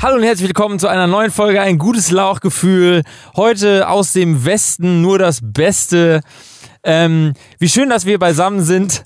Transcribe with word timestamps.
Hallo 0.00 0.16
und 0.16 0.22
herzlich 0.22 0.48
willkommen 0.48 0.78
zu 0.78 0.86
einer 0.86 1.06
neuen 1.06 1.30
Folge 1.30 1.60
Ein 1.60 1.76
gutes 1.76 2.10
Lauchgefühl. 2.10 3.02
Heute 3.36 3.88
aus 3.88 4.12
dem 4.12 4.44
Westen 4.44 5.02
nur 5.02 5.18
das 5.18 5.40
Beste. 5.42 6.20
Ähm, 6.84 7.32
wie 7.58 7.68
schön, 7.68 7.90
dass 7.90 8.06
wir 8.06 8.18
beisammen 8.18 8.62
sind. 8.62 9.02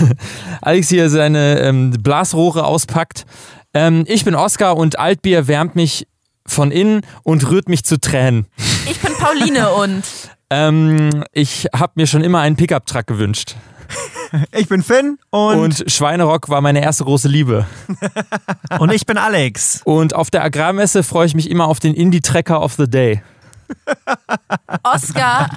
Alex 0.62 0.88
hier 0.88 1.10
seine 1.10 1.58
ähm, 1.60 1.90
Blasrohre 2.00 2.64
auspackt. 2.64 3.26
Ähm, 3.74 4.04
ich 4.06 4.24
bin 4.24 4.34
Oskar 4.34 4.76
und 4.76 4.98
Altbier 4.98 5.48
wärmt 5.48 5.74
mich 5.74 6.06
von 6.46 6.70
innen 6.70 7.00
und 7.24 7.50
rührt 7.50 7.68
mich 7.68 7.84
zu 7.84 7.98
Tränen. 7.98 8.46
Ich 8.88 9.00
bin 9.00 9.12
Pauline 9.14 9.70
und 9.70 10.04
Ähm, 10.50 11.24
ich 11.32 11.68
habe 11.72 11.92
mir 11.94 12.08
schon 12.08 12.24
immer 12.24 12.40
einen 12.40 12.56
Pickup-Truck 12.56 13.06
gewünscht. 13.06 13.54
Ich 14.52 14.68
bin 14.68 14.82
Finn 14.82 15.18
und, 15.30 15.58
Und 15.58 15.84
Schweinerock 15.90 16.48
war 16.48 16.60
meine 16.60 16.82
erste 16.82 17.04
große 17.04 17.28
Liebe. 17.28 17.66
und 18.78 18.92
ich 18.92 19.06
bin 19.06 19.18
Alex. 19.18 19.80
Und 19.84 20.14
auf 20.14 20.30
der 20.30 20.44
Agrarmesse 20.44 21.02
freue 21.02 21.26
ich 21.26 21.34
mich 21.34 21.50
immer 21.50 21.66
auf 21.66 21.80
den 21.80 21.94
Indie-Tracker 21.94 22.62
of 22.62 22.74
the 22.74 22.88
Day. 22.88 23.22
Oscar. 24.84 25.48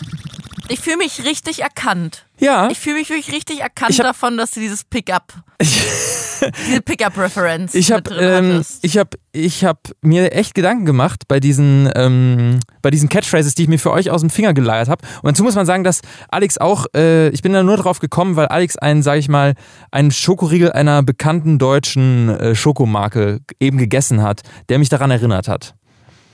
Ich 0.74 0.80
fühle 0.80 0.98
mich 0.98 1.24
richtig 1.24 1.62
erkannt. 1.62 2.26
Ja. 2.40 2.68
Ich 2.72 2.80
fühle 2.80 2.96
mich 2.98 3.10
wirklich 3.10 3.34
richtig 3.36 3.62
erkannt 3.62 3.98
hab- 4.00 4.06
davon, 4.06 4.38
dass 4.38 4.52
du 4.52 4.60
dieses 4.60 4.84
Pickup, 4.84 5.34
diese 5.62 6.82
Pickup-Reference 6.82 7.76
Ich 7.76 7.92
habe 7.92 8.14
ähm, 8.16 8.64
ich 8.82 8.98
hab, 8.98 9.16
ich 9.32 9.64
hab 9.64 9.80
mir 10.02 10.32
echt 10.34 10.56
Gedanken 10.56 10.86
gemacht 10.86 11.24
bei 11.28 11.40
diesen, 11.40 11.90
ähm, 11.96 12.60
bei 12.82 12.90
diesen 12.90 13.08
Catchphrases, 13.08 13.56
die 13.56 13.64
ich 13.64 13.70
mir 13.70 13.78
für 13.80 13.92
euch 13.92 14.10
aus 14.10 14.22
dem 14.22 14.30
Finger 14.30 14.54
geleiert 14.54 14.90
habe. 14.90 15.06
Und 15.22 15.32
dazu 15.32 15.44
muss 15.44 15.56
man 15.56 15.66
sagen, 15.66 15.84
dass 15.84 16.02
Alex 16.30 16.58
auch, 16.58 16.86
äh, 16.96 17.30
ich 17.30 17.42
bin 17.42 17.54
da 17.54 17.64
nur 17.64 17.78
drauf 17.78 18.00
gekommen, 18.00 18.36
weil 18.36 18.48
Alex 18.48 18.78
einen, 18.78 19.04
sag 19.04 19.20
ich 19.20 19.30
mal, 19.30 19.54
einen 19.92 20.12
Schokoriegel 20.12 20.72
einer 20.72 21.04
bekannten 21.04 21.60
deutschen 21.60 22.30
äh, 22.30 22.56
Schokomarke 22.56 23.40
eben 23.60 23.78
gegessen 23.78 24.22
hat, 24.24 24.42
der 24.70 24.80
mich 24.80 24.90
daran 24.90 25.12
erinnert 25.12 25.48
hat. 25.48 25.76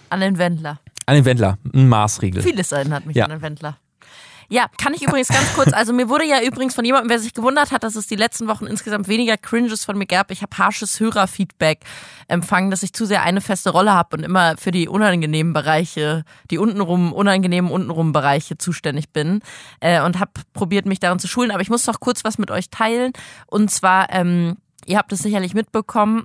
An 0.10 0.22
den 0.22 0.38
Wendler. 0.38 0.80
An 1.06 1.16
den 1.16 1.26
Wendler, 1.26 1.58
ein 1.74 1.88
Maßriegel. 1.90 2.42
Vieles 2.42 2.72
erinnert 2.72 3.06
mich 3.06 3.16
Ja. 3.18 3.26
an 3.26 3.32
den 3.32 3.42
Wendler. 3.42 3.78
Ja, 4.52 4.66
kann 4.80 4.96
ich 4.96 5.04
übrigens 5.04 5.28
ganz 5.28 5.54
kurz, 5.54 5.74
also 5.74 5.94
mir 5.94 6.10
wurde 6.10 6.26
ja 6.26 6.42
übrigens 6.42 6.74
von 6.74 6.84
jemandem, 6.84 7.12
wer 7.12 7.20
sich 7.20 7.36
gewundert 7.36 7.72
hat, 7.72 7.84
dass 7.84 7.96
es 7.96 8.08
die 8.08 8.16
letzten 8.16 8.48
Wochen 8.48 8.66
insgesamt 8.66 9.08
weniger 9.08 9.38
Cringes 9.38 9.86
von 9.86 9.96
mir 9.96 10.08
gab. 10.08 10.32
Ich 10.32 10.42
habe 10.42 10.58
harsches 10.58 11.00
Hörerfeedback 11.00 11.82
empfangen, 12.28 12.72
dass 12.72 12.82
ich 12.82 12.92
zu 12.92 13.06
sehr 13.06 13.22
eine 13.22 13.42
feste 13.42 13.70
Rolle 13.70 13.94
habe 13.94 14.18
und 14.18 14.24
immer 14.24 14.58
für 14.58 14.72
die 14.72 14.88
unangenehmen 14.88 15.54
Bereiche, 15.54 16.26
die 16.50 16.58
untenrum, 16.58 17.14
unangenehmen 17.14 17.70
untenrum 17.70 18.12
Bereiche 18.12 18.58
zuständig 18.58 19.12
bin 19.14 19.42
äh, 19.82 20.02
und 20.02 20.20
habe 20.20 20.32
probiert, 20.54 20.88
mich 20.88 21.00
darin 21.00 21.20
zu 21.20 21.28
schulen. 21.28 21.52
Aber 21.52 21.62
ich 21.62 21.70
muss 21.70 21.86
noch 21.86 22.00
kurz 22.00 22.24
was 22.24 22.40
mit 22.40 22.50
euch 22.50 22.72
teilen. 22.72 23.14
Und 23.46 23.70
zwar, 23.70 24.12
ähm, 24.12 24.58
ihr 24.88 24.98
habt 24.98 25.12
es 25.12 25.20
sicherlich 25.20 25.54
mitbekommen, 25.54 26.24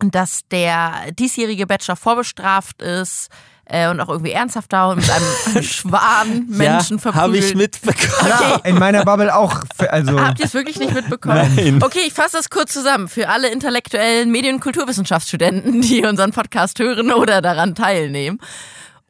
dass 0.00 0.48
der 0.50 1.12
diesjährige 1.12 1.66
Bachelor 1.66 1.96
vorbestraft 1.96 2.80
ist 2.80 3.28
äh, 3.64 3.88
und 3.88 4.00
auch 4.00 4.08
irgendwie 4.08 4.32
ernsthafter 4.32 4.88
und 4.88 4.96
mit 4.96 5.10
einem 5.10 5.62
Schwan 5.62 6.46
Menschen 6.48 6.98
ja, 6.98 7.14
habe 7.14 7.36
ich 7.36 7.44
verprügelt. 7.46 7.56
mitbekommen. 7.56 8.28
Ja, 8.28 8.60
in 8.64 8.78
meiner 8.78 9.04
Bubble 9.04 9.34
auch. 9.34 9.62
Also, 9.88 10.20
Habt 10.20 10.40
ihr 10.40 10.46
es 10.46 10.54
wirklich 10.54 10.78
nicht 10.78 10.92
mitbekommen? 10.94 11.54
Nein. 11.56 11.82
Okay, 11.82 12.00
ich 12.06 12.12
fasse 12.12 12.36
das 12.36 12.50
kurz 12.50 12.72
zusammen. 12.72 13.08
Für 13.08 13.28
alle 13.28 13.48
intellektuellen 13.50 14.30
Medien- 14.30 14.56
und 14.56 14.60
Kulturwissenschaftsstudenten, 14.60 15.80
die 15.82 16.04
unseren 16.04 16.32
Podcast 16.32 16.78
hören 16.78 17.12
oder 17.12 17.40
daran 17.40 17.74
teilnehmen. 17.74 18.38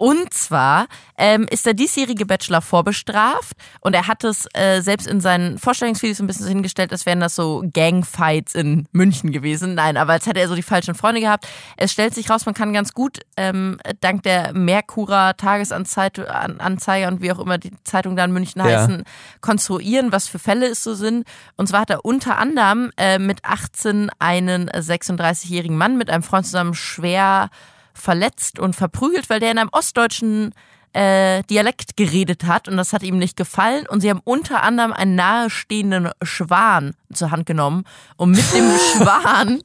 Und 0.02 0.34
zwar 0.34 0.86
ähm, 1.16 1.46
ist 1.48 1.64
der 1.64 1.74
diesjährige 1.74 2.26
Bachelor 2.26 2.60
vorbestraft 2.60 3.52
und 3.82 3.94
er 3.94 4.08
hat 4.08 4.24
es 4.24 4.48
äh, 4.52 4.80
selbst 4.80 5.06
in 5.06 5.20
seinen 5.20 5.58
Vorstellungsvideos 5.58 6.18
ein 6.18 6.26
bisschen 6.26 6.42
so 6.42 6.48
hingestellt, 6.48 6.90
als 6.90 7.06
wären 7.06 7.20
das 7.20 7.36
so 7.36 7.62
Gangfights 7.72 8.56
in 8.56 8.88
München 8.90 9.30
gewesen. 9.30 9.76
Nein, 9.76 9.96
aber 9.96 10.14
als 10.14 10.26
hätte 10.26 10.40
er 10.40 10.48
so 10.48 10.56
die 10.56 10.64
falschen 10.64 10.96
Freunde 10.96 11.20
gehabt. 11.20 11.46
Es 11.76 11.92
stellt 11.92 12.14
sich 12.16 12.28
raus, 12.30 12.46
man 12.46 12.54
kann 12.56 12.72
ganz 12.72 12.94
gut 12.94 13.20
ähm, 13.36 13.78
dank 14.00 14.24
der 14.24 14.52
Merkurer 14.54 15.36
Tagesanzeiger 15.36 16.34
An- 16.34 16.58
Anzeiger 16.58 17.06
und 17.06 17.20
wie 17.22 17.30
auch 17.30 17.38
immer 17.38 17.58
die 17.58 17.70
Zeitung 17.84 18.16
da 18.16 18.24
in 18.24 18.32
München 18.32 18.58
Ja. 18.60 18.80
heißen, 18.80 19.04
konstruieren, 19.40 20.10
was 20.10 20.26
für 20.26 20.40
Fälle 20.40 20.66
es 20.66 20.82
so 20.82 20.94
sind. 20.94 21.28
Und 21.56 21.68
zwar 21.68 21.82
hat 21.82 21.90
er 21.90 22.04
unter 22.04 22.38
anderem 22.38 22.90
äh, 22.96 23.20
mit 23.20 23.44
18 23.44 24.10
einen 24.18 24.68
36-jährigen 24.68 25.76
Mann 25.78 25.96
mit 25.96 26.10
einem 26.10 26.24
Freund 26.24 26.44
zusammen 26.44 26.74
schwer 26.74 27.50
verletzt 27.94 28.58
und 28.58 28.74
verprügelt, 28.76 29.30
weil 29.30 29.40
der 29.40 29.50
in 29.50 29.58
einem 29.58 29.70
ostdeutschen 29.72 30.54
äh, 30.92 31.42
Dialekt 31.44 31.96
geredet 31.96 32.44
hat 32.44 32.68
und 32.68 32.76
das 32.76 32.92
hat 32.92 33.02
ihm 33.02 33.18
nicht 33.18 33.36
gefallen 33.36 33.86
und 33.88 34.00
sie 34.00 34.10
haben 34.10 34.20
unter 34.24 34.62
anderem 34.62 34.92
einen 34.92 35.14
nahestehenden 35.14 36.10
Schwan 36.22 36.94
zur 37.12 37.30
Hand 37.30 37.46
genommen 37.46 37.84
und 38.16 38.32
mit 38.32 38.54
dem 38.54 38.70
Schwan 38.96 39.62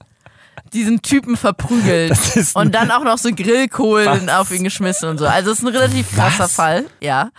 diesen 0.74 1.02
Typen 1.02 1.38
verprügelt 1.38 2.18
und 2.54 2.74
dann 2.74 2.92
auch 2.92 3.04
noch 3.04 3.18
so 3.18 3.30
Grillkohlen 3.34 4.28
Was? 4.28 4.36
auf 4.36 4.52
ihn 4.52 4.64
geschmissen 4.64 5.10
und 5.10 5.18
so. 5.18 5.26
Also 5.26 5.52
es 5.52 5.60
ist 5.60 5.66
ein 5.66 5.76
relativ 5.76 6.14
krasser 6.14 6.46
Was? 6.46 6.54
Fall, 6.54 6.86
ja. 7.00 7.30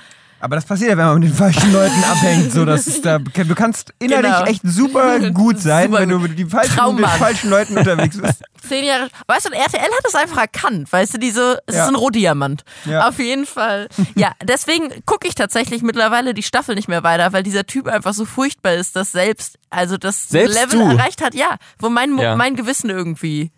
Aber 0.40 0.56
das 0.56 0.64
passiert 0.64 0.90
ja, 0.90 0.96
wenn 0.96 1.06
man 1.06 1.18
mit 1.20 1.28
den 1.30 1.34
falschen 1.36 1.72
Leuten 1.72 2.02
abhängt. 2.04 2.52
So, 2.52 2.64
dass 2.64 2.86
es 2.86 3.00
da, 3.02 3.18
du 3.18 3.54
kannst 3.54 3.92
innerlich 3.98 4.30
Genau. 4.32 4.44
echt 4.44 4.60
super 4.64 5.30
gut 5.30 5.58
sein, 5.60 5.86
Super 5.88 6.00
wenn 6.02 6.08
du 6.08 6.18
mit, 6.18 6.38
die 6.38 6.44
falschen, 6.44 6.94
mit 6.94 7.04
den 7.04 7.10
falschen 7.10 7.50
Leuten 7.50 7.76
unterwegs 7.78 8.18
bist. 8.20 8.42
Zehn 8.68 8.84
Jahre. 8.84 9.08
Weißt 9.26 9.46
du, 9.46 9.50
und 9.50 9.56
RTL 9.56 9.80
hat 9.82 10.04
es 10.06 10.14
einfach 10.14 10.38
erkannt. 10.38 10.92
Weißt 10.92 11.14
du, 11.14 11.18
diese, 11.18 11.58
es 11.66 11.76
Ja. 11.76 11.82
ist 11.84 11.88
ein 11.88 11.94
Rohdiamant. 11.94 12.64
Ja. 12.84 13.08
Auf 13.08 13.18
jeden 13.18 13.46
Fall. 13.46 13.88
Ja, 14.14 14.32
deswegen 14.44 14.90
gucke 15.06 15.26
ich 15.28 15.34
tatsächlich 15.34 15.82
mittlerweile 15.82 16.34
die 16.34 16.42
Staffel 16.42 16.74
nicht 16.74 16.88
mehr 16.88 17.02
weiter, 17.02 17.32
weil 17.32 17.42
dieser 17.42 17.64
Typ 17.66 17.86
einfach 17.88 18.12
so 18.14 18.24
furchtbar 18.24 18.74
ist, 18.74 18.96
dass 18.96 19.12
selbst, 19.12 19.58
also 19.70 19.96
das 19.96 20.28
Selbst 20.28 20.54
Level 20.60 20.78
du? 20.80 20.96
erreicht 20.96 21.22
hat, 21.22 21.34
ja, 21.34 21.56
wo 21.78 21.88
mein, 21.88 22.18
Ja. 22.18 22.36
mein 22.36 22.56
Gewissen 22.56 22.90
irgendwie 22.90 23.50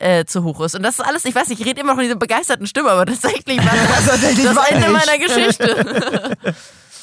äh, 0.00 0.24
zu 0.24 0.44
hoch 0.44 0.60
ist. 0.62 0.74
Und 0.74 0.82
das 0.82 0.98
ist 0.98 1.04
alles, 1.04 1.24
ich 1.24 1.34
weiß 1.34 1.48
nicht, 1.48 1.60
ich 1.60 1.66
rede 1.66 1.80
immer 1.80 1.92
noch 1.92 1.98
in 1.98 2.04
dieser 2.04 2.18
begeisterten 2.18 2.66
Stimme, 2.66 2.90
aber 2.90 3.06
tatsächlich 3.06 3.58
war 3.58 3.72
das, 3.96 4.06
tatsächlich 4.06 4.44
das 4.44 4.56
war 4.56 4.70
Ende 4.70 4.86
ich. 4.86 4.92
meiner 4.92 5.18
Geschichte. 5.18 6.36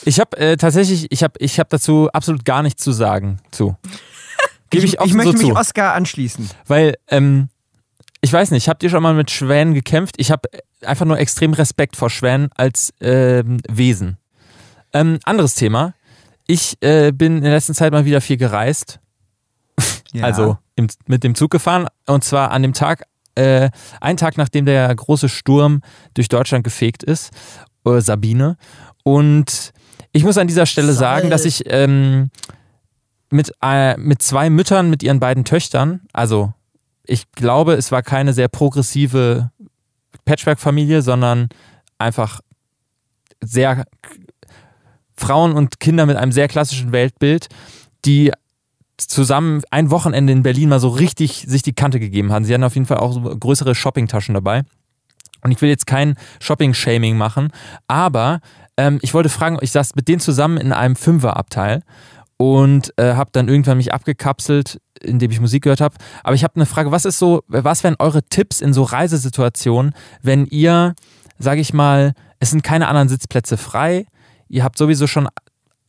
Ich 0.03 0.22
habe 0.22 0.38
äh, 0.38 0.56
tatsächlich, 0.56 1.12
ich 1.12 1.22
habe 1.22 1.34
ich 1.40 1.59
hab 1.59 1.69
dazu 1.69 2.08
absolut 2.13 2.46
gar 2.46 2.63
nichts 2.63 2.81
zu 2.81 2.94
sagen 2.94 3.40
zu. 3.52 3.75
Gebe 4.69 4.85
ich, 4.85 4.94
ich 4.94 5.00
offen 5.02 5.18
möchte 5.18 5.38
so 5.38 5.38
mich 5.40 5.53
zu. 5.53 5.59
Oscar 5.59 5.96
anschließen. 5.96 6.50
Weil, 6.66 6.96
ähm, 7.09 7.50
ich 8.22 8.31
weiß 8.31 8.52
nicht, 8.52 8.69
habt 8.69 8.84
ihr 8.84 8.90
schon 8.90 9.03
mal 9.03 9.14
mit 9.14 9.31
Schwänen 9.31 9.74
gekämpft? 9.74 10.16
Ich 10.18 10.31
habe 10.31 10.47
einfach 10.81 11.06
nur 11.06 11.19
extrem 11.19 11.52
Respekt 11.52 11.97
vor 11.97 12.09
Schwänen 12.09 12.50
als 12.56 12.94
ähm, 13.02 13.58
Wesen. 13.68 14.18
Ähm, 14.94 15.19
anderes 15.25 15.56
Thema. 15.56 15.94
Ich 16.46 16.78
äh, 16.81 17.12
bin 17.12 17.38
in 17.38 17.44
der 17.44 17.52
letzten 17.52 17.74
Zeit 17.74 17.91
mal 17.91 18.06
wieder 18.06 18.22
viel 18.22 18.38
gereist. 18.38 19.00
Ja. 20.14 20.24
Also 20.24 20.58
im, 20.77 20.88
mit 21.07 21.23
dem 21.23 21.35
Zug 21.35 21.51
gefahren. 21.51 21.88
Und 22.05 22.23
zwar 22.23 22.51
an 22.51 22.61
dem 22.61 22.73
Tag, 22.73 23.03
äh, 23.35 23.69
einen 23.99 24.17
Tag 24.17 24.38
nachdem 24.38 24.65
der 24.65 24.93
große 24.95 25.27
Sturm 25.27 25.81
durch 26.13 26.29
Deutschland 26.29 26.63
gefegt 26.63 27.03
ist, 27.03 27.31
äh, 27.85 27.99
Sabine. 27.99 28.55
Und 29.03 29.73
ich 30.13 30.23
muss 30.23 30.37
an 30.37 30.47
dieser 30.47 30.66
Stelle 30.66 30.93
sagen, 30.93 31.29
dass 31.29 31.43
ich 31.43 31.63
ähm, 31.67 32.29
mit, 33.29 33.51
äh, 33.61 33.97
mit 33.97 34.21
zwei 34.21 34.49
Müttern, 34.49 34.89
mit 34.89 35.03
ihren 35.03 35.19
beiden 35.19 35.43
Töchtern, 35.43 36.01
also 36.13 36.53
ich 37.05 37.31
glaube, 37.31 37.73
es 37.73 37.91
war 37.91 38.03
keine 38.03 38.33
sehr 38.33 38.49
progressive 38.49 39.51
Patchwork-Familie, 40.25 41.01
sondern 41.01 41.47
einfach 41.97 42.41
sehr 43.41 43.85
Frauen 45.16 45.53
und 45.53 45.79
Kinder 45.79 46.05
mit 46.05 46.17
einem 46.17 46.31
sehr 46.31 46.47
klassischen 46.47 46.91
Weltbild, 46.91 47.47
die 48.05 48.31
zusammen 48.97 49.62
ein 49.72 49.91
Wochenende 49.91 50.34
in 50.34 50.44
Berlin 50.44 50.69
mal 50.69 50.80
so 50.80 50.90
richtig 50.90 51.46
sich 51.47 51.62
die 51.62 51.74
Kante 51.74 52.00
gegeben 52.00 52.31
haben. 52.31 52.46
Sie 52.46 52.53
hatten 52.53 52.63
auf 52.63 52.75
jeden 52.75 52.88
Fall 52.88 52.97
auch 52.97 53.13
so 53.13 53.22
größere 53.22 53.75
Shoppingtaschen 53.75 54.34
dabei. 54.34 54.63
Und 55.44 55.52
ich 55.52 55.61
will 55.61 55.70
jetzt 55.70 55.85
kein 55.85 56.16
Shopping-Shaming 56.40 57.16
machen, 57.16 57.49
aber 57.88 58.40
ähm, 58.76 58.99
ich 59.02 59.14
wollte 59.14 59.29
fragen, 59.29 59.58
ich 59.61 59.72
saß 59.72 59.96
mit 59.96 60.08
denen 60.08 60.20
zusammen 60.20 60.58
in 60.58 60.73
einem 60.73 60.96
Fünferabteil 60.96 61.84
und 62.38 62.94
äh, 62.97 63.14
habe 63.14 63.29
dann 63.32 63.47
irgendwann 63.47 63.78
mich 63.78 63.94
abgekapselt, 63.94 64.79
indem 65.02 65.32
ich 65.32 65.40
Musik 65.40 65.64
gehört 65.64 65.82
habe. 65.82 65.96
Aber 66.23 66.35
ich 66.35 66.43
habe 66.43 66.55
eine 66.55 66.66
Frage, 66.66 66.91
was 66.91 67.05
ist 67.05 67.20
so, 67.20 67.43
was 67.47 67.84
wären 67.84 67.96
eure 68.00 68.23
Tipps 68.23 68.61
in 68.61 68.73
so 68.73 68.84
Reisesituationen, 68.84 69.93
wenn 70.22 70.46
ihr, 70.46 70.93
sage 71.40 71.61
ich 71.61 71.73
mal, 71.73 72.14
es 72.40 72.52
sind 72.52 72.64
keine 72.64 72.88
anderen 72.88 73.09
Sitzplätze 73.09 73.58
frei, 73.58 74.05
ihr 74.47 74.64
habt 74.64 74.78
sowieso 74.78 75.08
schon 75.08 75.28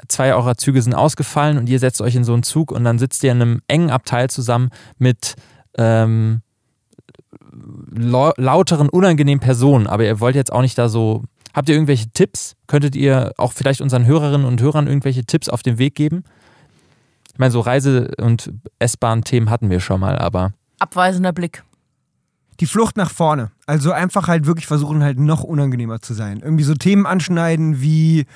zwei 0.08 0.34
eurer 0.34 0.56
Züge 0.56 0.82
sind 0.82 0.94
ausgefallen 0.94 1.58
und 1.58 1.68
ihr 1.68 1.78
setzt 1.78 2.00
euch 2.00 2.14
in 2.14 2.24
so 2.24 2.32
einen 2.34 2.42
Zug 2.42 2.72
und 2.72 2.84
dann 2.84 2.98
sitzt 2.98 3.22
ihr 3.24 3.32
in 3.32 3.42
einem 3.42 3.60
engen 3.68 3.90
Abteil 3.90 4.30
zusammen 4.30 4.70
mit 4.98 5.34
ähm, 5.76 6.42
lau- 7.94 8.32
lauteren, 8.36 8.88
unangenehmen 8.88 9.40
Personen, 9.40 9.86
aber 9.86 10.04
ihr 10.04 10.20
wollt 10.20 10.34
jetzt 10.36 10.52
auch 10.52 10.62
nicht 10.62 10.78
da 10.78 10.88
so. 10.88 11.24
Habt 11.54 11.68
ihr 11.68 11.74
irgendwelche 11.74 12.10
Tipps? 12.10 12.54
Könntet 12.66 12.94
ihr 12.94 13.32
auch 13.36 13.52
vielleicht 13.52 13.80
unseren 13.80 14.06
Hörerinnen 14.06 14.46
und 14.46 14.60
Hörern 14.60 14.86
irgendwelche 14.86 15.24
Tipps 15.24 15.48
auf 15.48 15.62
den 15.62 15.78
Weg 15.78 15.94
geben? 15.94 16.22
Ich 17.32 17.38
meine, 17.38 17.50
so 17.50 17.60
Reise- 17.60 18.10
und 18.20 18.52
S-Bahn-Themen 18.78 19.50
hatten 19.50 19.70
wir 19.70 19.80
schon 19.80 20.00
mal, 20.00 20.18
aber 20.18 20.52
Abweisender 20.78 21.32
Blick. 21.32 21.64
Die 22.60 22.66
Flucht 22.66 22.96
nach 22.96 23.10
vorne. 23.10 23.50
Also 23.66 23.92
einfach 23.92 24.28
halt 24.28 24.46
wirklich 24.46 24.66
versuchen, 24.66 25.02
halt 25.02 25.18
noch 25.18 25.42
unangenehmer 25.42 26.00
zu 26.00 26.14
sein. 26.14 26.40
Irgendwie 26.40 26.64
so 26.64 26.74
Themen 26.74 27.06
anschneiden 27.06 27.80
wie, 27.80 28.26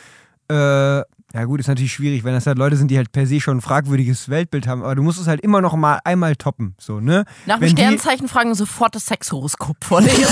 äh, 0.49 1.03
Ja 1.35 1.45
gut, 1.45 1.61
ist 1.61 1.67
natürlich 1.69 1.93
schwierig, 1.95 2.25
wenn 2.25 2.35
das 2.35 2.47
halt 2.47 2.59
Leute 2.59 2.77
sind, 2.77 2.91
die 2.91 2.97
halt 2.99 3.11
per 3.11 3.27
se 3.27 3.41
schon 3.41 3.57
ein 3.57 3.61
fragwürdiges 3.63 4.29
Weltbild 4.29 4.67
haben, 4.67 4.83
aber 4.83 4.95
du 4.95 5.03
musst 5.03 5.19
es 5.19 5.27
halt 5.27 5.41
immer 5.41 5.63
noch 5.63 5.75
mal 5.77 5.99
einmal 6.05 6.37
toppen, 6.37 6.75
so, 6.79 7.01
ne? 7.01 7.25
Nach 7.47 7.57
dem 7.57 7.63
Wenn 7.63 7.69
die- 7.75 7.83
Sternzeichen 7.83 8.29
fragen 8.29 8.55
sofort 8.55 8.95
das 8.95 9.07
Sexhoroskop 9.07 9.77
vorlesen 9.83 10.27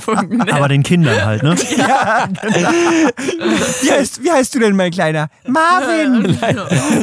von 0.00 0.16
Tune.net. 0.16 0.52
Aber 0.52 0.68
den 0.68 0.84
Kindern 0.84 1.24
halt, 1.24 1.42
ne? 1.42 1.56
Ja, 1.76 2.26
genau. 2.26 2.70
wie, 3.82 3.90
heißt, 3.90 4.22
wie 4.22 4.30
heißt 4.30 4.54
du 4.54 4.60
denn, 4.60 4.76
mein 4.76 4.92
Kleiner? 4.92 5.28
Marvin! 5.48 6.38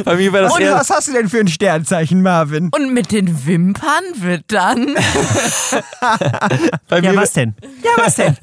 Bei 0.04 0.16
mir 0.16 0.32
war 0.32 0.40
das 0.42 0.54
Und 0.54 0.60
eher, 0.62 0.74
was 0.74 0.88
hast 0.88 1.08
du 1.08 1.12
denn 1.12 1.28
für 1.28 1.40
ein 1.40 1.48
Sternzeichen, 1.48 2.22
Marvin? 2.22 2.70
Und 2.74 2.94
mit 2.94 3.12
den 3.12 3.44
Wimpern 3.46 4.02
wird 4.14 4.44
dann 4.48 4.94
bei 6.88 7.00
Ja, 7.00 7.12
mir, 7.12 7.16
was 7.20 7.32
denn? 7.34 7.54
Ja, 7.82 7.90
was 8.02 8.14
denn? 8.16 8.36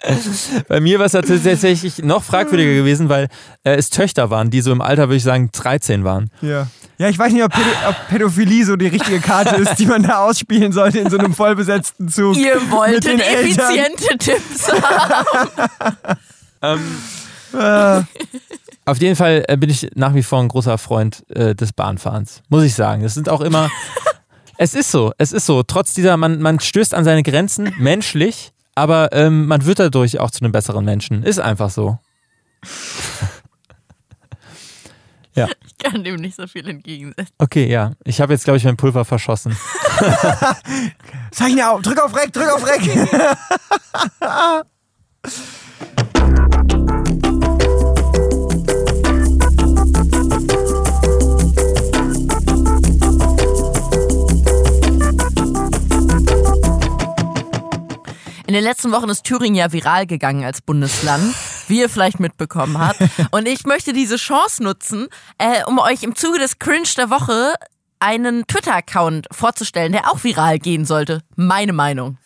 bei 0.68 0.80
mir 0.80 0.98
war 0.98 1.06
es 1.06 1.12
tatsächlich 1.12 1.98
noch 1.98 2.22
fragwürdiger 2.22 2.72
gewesen, 2.74 3.08
weil 3.08 3.28
äh, 3.64 3.74
es 3.74 3.90
Töchter 3.90 4.30
waren, 4.30 4.50
die 4.50 4.60
so 4.60 4.70
im 4.72 4.80
Alter, 4.80 5.08
würde 5.08 5.16
ich 5.16 5.22
sagen, 5.24 5.50
13 5.52 6.04
waren. 6.04 6.30
Ja. 6.40 6.68
Ja, 6.98 7.08
ich 7.08 7.18
weiß 7.18 7.32
nicht, 7.32 7.44
ob, 7.44 7.52
Pädo 7.52 7.68
ob 7.88 7.94
Pädophilie 8.08 8.64
so 8.64 8.74
die 8.74 8.88
richtige 8.88 9.20
Karte 9.20 9.54
ist, 9.56 9.76
die 9.76 9.86
man 9.86 10.02
da 10.02 10.24
ausspielen 10.24 10.72
sollte 10.72 10.98
in 10.98 11.08
so 11.10 11.16
einem 11.16 11.32
vollbesetzten 11.32 12.08
Zug. 12.08 12.36
ihr 12.36 12.56
Mit 12.56 12.70
wolltet 12.72 13.04
den 13.04 13.20
Eltern. 13.20 13.70
effiziente 13.70 14.18
Tipps 14.18 14.72
haben. 16.60 16.80
Äh, 17.54 18.02
Auf 18.84 18.98
jeden 19.00 19.16
Fall 19.16 19.44
äh, 19.48 19.56
bin 19.56 19.70
ich 19.70 19.88
nach 19.94 20.14
wie 20.14 20.22
vor 20.22 20.40
ein 20.40 20.48
großer 20.48 20.76
Freund 20.76 21.24
äh, 21.30 21.54
des 21.54 21.72
Bahnfahrens, 21.72 22.42
muss 22.50 22.62
ich 22.64 22.74
sagen. 22.74 23.02
Es 23.04 23.14
sind 23.14 23.28
auch 23.30 23.40
immer. 23.40 23.70
es 24.58 24.74
ist 24.74 24.90
so, 24.90 25.12
es 25.16 25.32
ist 25.32 25.46
so. 25.46 25.62
Trotz 25.62 25.94
dieser, 25.94 26.16
man, 26.18 26.42
man 26.42 26.60
stößt 26.60 26.94
an 26.94 27.04
seine 27.04 27.22
Grenzen, 27.22 27.72
menschlich, 27.78 28.52
aber 28.78 29.08
ähm, 29.12 29.46
man 29.46 29.64
wird 29.64 29.78
dadurch 29.78 30.18
auch 30.20 30.30
zu 30.30 30.42
einem 30.42 30.52
besseren 30.52 30.84
Menschen. 30.84 31.22
Ist 31.22 31.40
einfach 31.40 31.70
so. 31.70 31.98
ja, 35.34 35.48
Ich 35.66 35.78
kann 35.78 36.04
dem 36.04 36.16
nicht 36.16 36.36
so 36.36 36.46
viel 36.46 36.68
entgegensetzen. 36.68 37.34
okay, 37.38 37.70
ja. 37.70 37.92
Ich 38.04 38.20
habe 38.20 38.32
jetzt, 38.32 38.44
glaube 38.44 38.56
ich, 38.56 38.64
mein 38.64 38.76
Pulver 38.76 39.04
verschossen. 39.04 39.56
Zeichne 41.30 41.70
auf, 41.70 41.82
drück 41.82 42.02
auf 42.02 42.14
Reck, 42.16 42.32
drück 42.32 42.52
auf 42.52 42.66
Reck. 42.66 42.82
In 58.48 58.54
den 58.54 58.64
letzten 58.64 58.92
Wochen 58.92 59.10
ist 59.10 59.24
Thüringen 59.24 59.56
ja 59.56 59.72
viral 59.72 60.06
gegangen 60.06 60.42
als 60.42 60.62
Bundesland, 60.62 61.34
wie 61.66 61.80
ihr 61.80 61.90
vielleicht 61.90 62.18
mitbekommen 62.18 62.78
habt. 62.78 62.98
Und 63.30 63.46
ich 63.46 63.66
möchte 63.66 63.92
diese 63.92 64.16
Chance 64.16 64.62
nutzen, 64.62 65.08
äh, 65.36 65.64
um 65.66 65.78
euch 65.78 66.02
im 66.02 66.16
Zuge 66.16 66.38
des 66.38 66.58
Cringe 66.58 66.88
der 66.96 67.10
Woche 67.10 67.52
einen 67.98 68.46
Twitter-Account 68.46 69.26
vorzustellen, 69.30 69.92
der 69.92 70.10
auch 70.10 70.24
viral 70.24 70.58
gehen 70.58 70.86
sollte. 70.86 71.20
Meine 71.36 71.74
Meinung. 71.74 72.16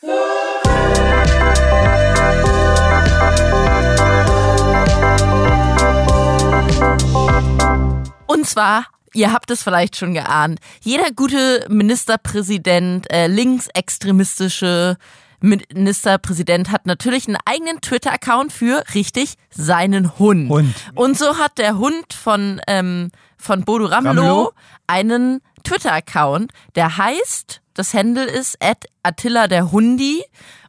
Und 8.28 8.46
zwar, 8.46 8.86
ihr 9.12 9.32
habt 9.32 9.50
es 9.50 9.64
vielleicht 9.64 9.96
schon 9.96 10.14
geahnt, 10.14 10.60
jeder 10.82 11.10
gute 11.10 11.66
Ministerpräsident, 11.68 13.10
äh, 13.10 13.26
linksextremistische 13.26 14.98
Ministerpräsident 15.42 16.70
hat 16.70 16.86
natürlich 16.86 17.26
einen 17.26 17.38
eigenen 17.44 17.80
Twitter-Account 17.80 18.52
für, 18.52 18.84
richtig, 18.94 19.34
seinen 19.50 20.18
Hund. 20.18 20.48
Hund. 20.48 20.74
Und 20.94 21.18
so 21.18 21.38
hat 21.38 21.58
der 21.58 21.76
Hund 21.78 22.12
von, 22.12 22.60
ähm, 22.66 23.10
von 23.36 23.64
Bodo 23.64 23.86
Ramelow, 23.86 24.22
Ramelow? 24.22 24.52
einen 24.86 25.40
Twitter-Account, 25.64 26.52
der 26.74 26.96
heißt, 26.96 27.60
das 27.74 27.94
Handle 27.94 28.24
ist 28.24 28.56
at 28.62 28.86
Attila 29.02 29.48
der 29.48 29.72
Hundi 29.72 30.22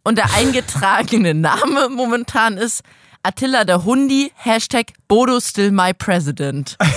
und 0.03 0.17
der 0.17 0.33
eingetragene 0.33 1.33
Name 1.35 1.89
momentan 1.89 2.57
ist 2.57 2.83
Attila 3.23 3.63
der 3.63 3.85
Hundi, 3.85 4.31
Hashtag 4.35 4.93
Bodo 5.07 5.39
still 5.39 5.71
my 5.71 5.93
president. 5.93 6.77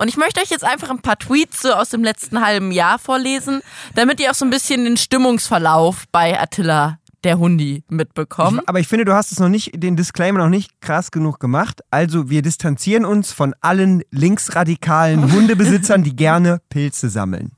Und 0.00 0.08
ich 0.08 0.16
möchte 0.16 0.40
euch 0.40 0.48
jetzt 0.48 0.64
einfach 0.64 0.88
ein 0.88 1.02
paar 1.02 1.18
Tweets 1.18 1.60
so 1.60 1.74
aus 1.74 1.90
dem 1.90 2.02
letzten 2.02 2.40
halben 2.40 2.72
Jahr 2.72 2.98
vorlesen, 2.98 3.60
damit 3.94 4.18
ihr 4.18 4.30
auch 4.30 4.34
so 4.34 4.46
ein 4.46 4.50
bisschen 4.50 4.84
den 4.84 4.96
Stimmungsverlauf 4.96 6.04
bei 6.10 6.40
Attila 6.40 6.96
der 7.22 7.38
Hundi 7.38 7.84
mitbekommt. 7.90 8.66
Aber 8.66 8.80
ich 8.80 8.88
finde, 8.88 9.04
du 9.04 9.12
hast 9.12 9.30
es 9.30 9.38
noch 9.38 9.50
nicht, 9.50 9.72
den 9.74 9.96
Disclaimer 9.96 10.38
noch 10.38 10.48
nicht 10.48 10.80
krass 10.80 11.10
genug 11.10 11.38
gemacht. 11.38 11.82
Also, 11.90 12.30
wir 12.30 12.40
distanzieren 12.40 13.04
uns 13.04 13.30
von 13.30 13.54
allen 13.60 14.02
linksradikalen 14.10 15.30
Hundebesitzern, 15.30 16.02
die 16.02 16.16
gerne 16.16 16.62
Pilze 16.70 17.10
sammeln. 17.10 17.52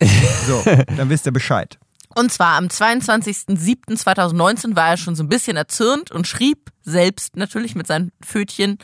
So, 0.49 0.65
dann 0.97 1.11
wisst 1.11 1.27
ihr 1.27 1.33
Bescheid. 1.33 1.79
Und 2.15 2.31
zwar 2.33 2.59
am 2.59 2.67
22.07.2019 2.67 4.75
war 4.75 4.89
er 4.89 4.97
schon 4.97 5.15
so 5.15 5.23
ein 5.23 5.29
bisschen 5.29 5.57
erzürnt 5.57 6.11
und 6.11 6.27
schrieb 6.27 6.73
selbst 6.83 7.37
natürlich 7.37 7.77
mit 7.77 7.87
seinen 7.87 8.11
Pfötchen, 8.21 8.79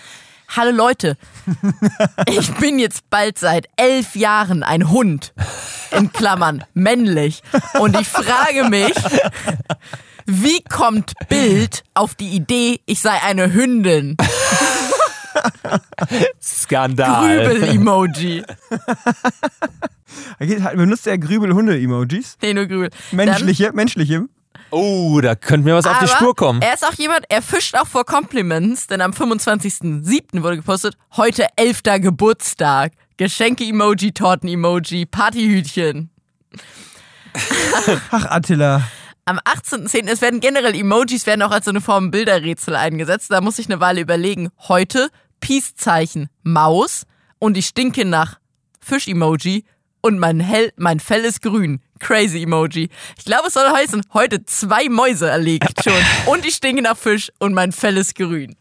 Hallo 0.57 0.71
Leute, 0.71 1.17
ich 2.27 2.53
bin 2.55 2.79
jetzt 2.79 3.11
bald 3.11 3.39
seit 3.39 3.69
elf 3.77 4.17
Jahren 4.17 4.63
ein 4.63 4.91
Hund, 4.91 5.35
in 5.91 6.11
Klammern 6.13 6.65
männlich, 6.73 7.43
und 7.79 8.01
ich 8.01 8.09
frage 8.09 8.65
mich, 8.71 8.95
wie 10.25 10.63
kommt 10.63 11.13
Bild 11.29 11.85
auf 11.93 12.15
die 12.15 12.31
Idee, 12.31 12.81
ich 12.87 13.01
sei 13.01 13.23
eine 13.23 13.53
Hündin? 13.53 14.17
Skandal. 16.43 17.45
Grübel-Emoji. 17.47 18.43
Benutzt 20.75 21.07
er 21.07 21.19
Grübel-Hunde-Emojis? 21.19 22.39
Nee, 22.41 22.55
nur 22.55 22.67
Grübel. 22.67 22.91
Menschliche, 23.13 23.73
menschliche. 23.73 24.25
Oh, 24.71 25.21
da 25.21 25.35
könnte 25.35 25.65
mir 25.65 25.75
was 25.75 25.87
auf 25.87 25.99
die 25.99 26.05
Aber 26.05 26.15
Spur 26.15 26.37
kommen. 26.37 26.63
Er 26.63 26.75
ist 26.75 26.87
auch 26.87 26.95
jemand, 26.95 27.25
er 27.29 27.43
fischt 27.43 27.75
auch 27.75 27.87
vor 27.87 28.05
Compliments, 28.05 28.87
denn 28.87 29.01
am 29.01 29.13
25.07. 29.13 30.43
wurde 30.43 30.57
gepostet, 30.57 30.97
heute 31.17 31.47
11. 31.57 31.83
Geburtstag. 32.01 32.93
Geschenke-Emoji, 33.17 34.13
Torten-Emoji, 34.13 35.07
Partyhütchen. 35.07 36.11
Ach, 38.11 38.27
Attila. 38.27 38.83
Am 39.25 39.39
18.10. 39.41 40.09
es 40.09 40.23
werden 40.23 40.41
generell 40.41 40.75
Emojis 40.75 41.27
werden 41.27 41.43
auch 41.43 41.51
als 41.51 41.67
so 41.67 41.71
eine 41.71 41.81
Form 41.81 42.11
Bilderrätsel 42.11 42.75
eingesetzt. 42.75 43.31
Da 43.31 43.41
muss 43.41 43.59
ich 43.59 43.67
eine 43.67 43.81
Weile 43.81 44.01
überlegen. 44.01 44.49
Heute 44.69 45.11
Peace-Zeichen 45.41 46.29
Maus 46.45 47.05
und 47.39 47.57
ich 47.57 47.67
stinke 47.67 48.05
nach 48.05 48.39
Fisch-Emoji 48.81 49.65
und 50.01 50.19
mein, 50.19 50.41
Hell, 50.41 50.73
mein 50.77 51.01
Fell 51.01 51.25
ist 51.25 51.43
grün. 51.43 51.81
Crazy 51.99 52.43
Emoji. 52.43 52.89
Ich 53.17 53.25
glaube, 53.25 53.49
es 53.49 53.55
soll 53.55 53.69
heißen, 53.71 54.03
heute 54.15 54.45
zwei 54.45 54.89
Mäuse 54.89 55.29
erlegt 55.29 55.83
schon 55.85 55.93
und 56.27 56.47
ich 56.47 56.55
stinke 56.55 56.83
nach 56.83 56.97
Fisch 56.97 57.31
und 57.39 57.55
mein 57.55 57.73
Fell 57.73 57.97
ist 57.97 58.15
grün. 58.15 58.57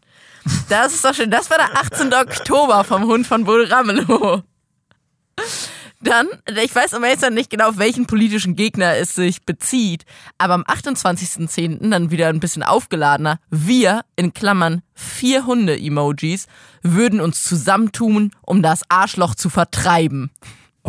Das 0.68 0.94
ist 0.94 1.04
doch 1.04 1.14
schön. 1.14 1.30
Das 1.30 1.50
war 1.50 1.58
der 1.58 1.78
18. 1.78 2.12
Oktober 2.14 2.84
vom 2.84 3.04
Hund 3.04 3.26
von 3.26 3.44
Bodo 3.44 3.64
Ramelow. 3.64 4.42
Dann, 6.00 6.28
ich 6.62 6.74
weiß 6.74 6.94
aber 6.94 7.08
jetzt 7.08 7.28
nicht 7.30 7.50
genau, 7.50 7.70
auf 7.70 7.78
welchen 7.78 8.06
politischen 8.06 8.54
Gegner 8.54 8.96
es 8.96 9.16
sich 9.16 9.42
bezieht, 9.42 10.04
aber 10.38 10.54
am 10.54 10.62
28.10. 10.62 11.90
dann 11.90 12.12
wieder 12.12 12.28
ein 12.28 12.38
bisschen 12.38 12.62
aufgeladener. 12.62 13.40
Wir, 13.50 14.02
in 14.14 14.32
Klammern 14.32 14.82
vier 14.94 15.44
Hunde-Emojis, 15.46 16.46
würden 16.82 17.20
uns 17.20 17.42
zusammentun, 17.42 18.30
um 18.42 18.62
das 18.62 18.82
Arschloch 18.88 19.34
zu 19.34 19.50
vertreiben. 19.50 20.30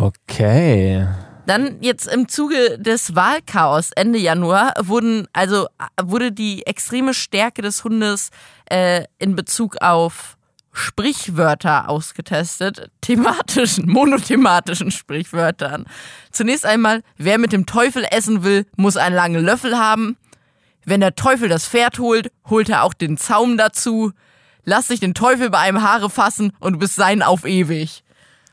Okay. 0.00 1.06
Dann 1.44 1.76
jetzt 1.82 2.06
im 2.06 2.26
Zuge 2.26 2.78
des 2.78 3.14
Wahlchaos 3.14 3.90
Ende 3.92 4.18
Januar 4.18 4.72
wurden 4.80 5.28
also 5.34 5.66
wurde 6.02 6.32
die 6.32 6.64
extreme 6.66 7.12
Stärke 7.12 7.60
des 7.60 7.84
Hundes 7.84 8.30
äh, 8.70 9.04
in 9.18 9.36
Bezug 9.36 9.76
auf 9.82 10.38
Sprichwörter 10.72 11.90
ausgetestet, 11.90 12.90
thematischen, 13.02 13.90
monothematischen 13.90 14.90
Sprichwörtern. 14.90 15.84
Zunächst 16.30 16.64
einmal, 16.64 17.02
wer 17.18 17.36
mit 17.36 17.52
dem 17.52 17.66
Teufel 17.66 18.06
essen 18.10 18.42
will, 18.42 18.64
muss 18.76 18.96
einen 18.96 19.16
langen 19.16 19.44
Löffel 19.44 19.76
haben. 19.76 20.16
Wenn 20.86 21.00
der 21.00 21.14
Teufel 21.14 21.50
das 21.50 21.68
Pferd 21.68 21.98
holt, 21.98 22.32
holt 22.48 22.70
er 22.70 22.84
auch 22.84 22.94
den 22.94 23.18
Zaum 23.18 23.58
dazu. 23.58 24.12
Lass 24.64 24.88
dich 24.88 25.00
den 25.00 25.12
Teufel 25.12 25.50
bei 25.50 25.58
einem 25.58 25.82
Haare 25.82 26.08
fassen 26.08 26.52
und 26.58 26.74
du 26.74 26.78
bist 26.78 26.94
sein 26.94 27.22
auf 27.22 27.44
ewig. 27.44 28.02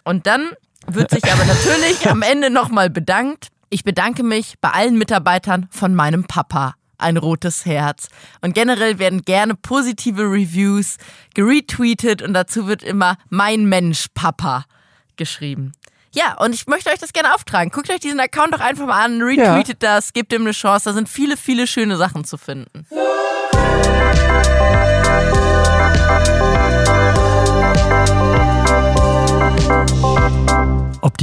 Und 0.03 0.27
dann 0.27 0.51
wird 0.89 1.11
sich 1.11 1.23
aber 1.31 1.45
natürlich 1.45 2.09
am 2.09 2.21
Ende 2.21 2.49
nochmal 2.49 2.89
bedankt. 2.89 3.47
Ich 3.69 3.83
bedanke 3.83 4.23
mich 4.23 4.55
bei 4.61 4.69
allen 4.69 4.97
Mitarbeitern 4.97 5.67
von 5.71 5.93
meinem 5.93 6.23
Papa. 6.25 6.75
Ein 6.97 7.17
rotes 7.17 7.65
Herz. 7.65 8.07
Und 8.41 8.55
generell 8.55 8.97
werden 8.97 9.21
gerne 9.21 9.53
positive 9.55 10.23
Reviews 10.23 10.97
geretweetet 11.35 12.21
und 12.23 12.33
dazu 12.33 12.65
wird 12.65 12.81
immer 12.81 13.17
mein 13.29 13.65
Mensch 13.65 14.07
Papa 14.15 14.65
geschrieben. 15.15 15.73
Ja, 16.13 16.35
und 16.39 16.55
ich 16.55 16.65
möchte 16.65 16.89
euch 16.89 16.97
das 16.97 17.13
gerne 17.13 17.35
auftragen. 17.35 17.69
Guckt 17.69 17.91
euch 17.91 17.99
diesen 17.99 18.19
Account 18.19 18.53
doch 18.53 18.61
einfach 18.61 18.87
mal 18.87 19.03
an, 19.03 19.21
retweetet 19.21 19.83
das, 19.83 20.13
gebt 20.13 20.33
ihm 20.33 20.41
eine 20.41 20.51
Chance. 20.51 20.85
Da 20.89 20.93
sind 20.93 21.07
viele, 21.09 21.37
viele 21.37 21.67
schöne 21.67 21.97
Sachen 21.97 22.23
zu 22.23 22.37
finden. 22.37 22.87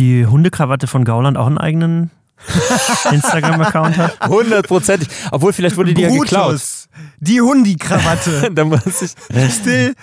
Die 0.05 0.27
Hundekrawatte 0.27 0.87
von 0.87 1.05
Gauland 1.05 1.37
auch 1.37 1.47
einen 1.47 1.59
eigenen 1.59 2.11
Instagram-Account 3.11 3.97
hat? 3.97 4.29
Hundertprozentig. 4.29 5.09
Obwohl, 5.31 5.53
vielleicht 5.53 5.77
wurde 5.77 5.95
die 5.95 6.03
ja 6.03 6.09
geklaut. 6.09 6.47
Brutus, 6.47 6.89
die 7.21 7.41
Hundi-Krawatte. 7.41 8.51
da 8.55 8.65
muss 8.65 9.03
ich. 9.03 9.13
Still 9.53 9.95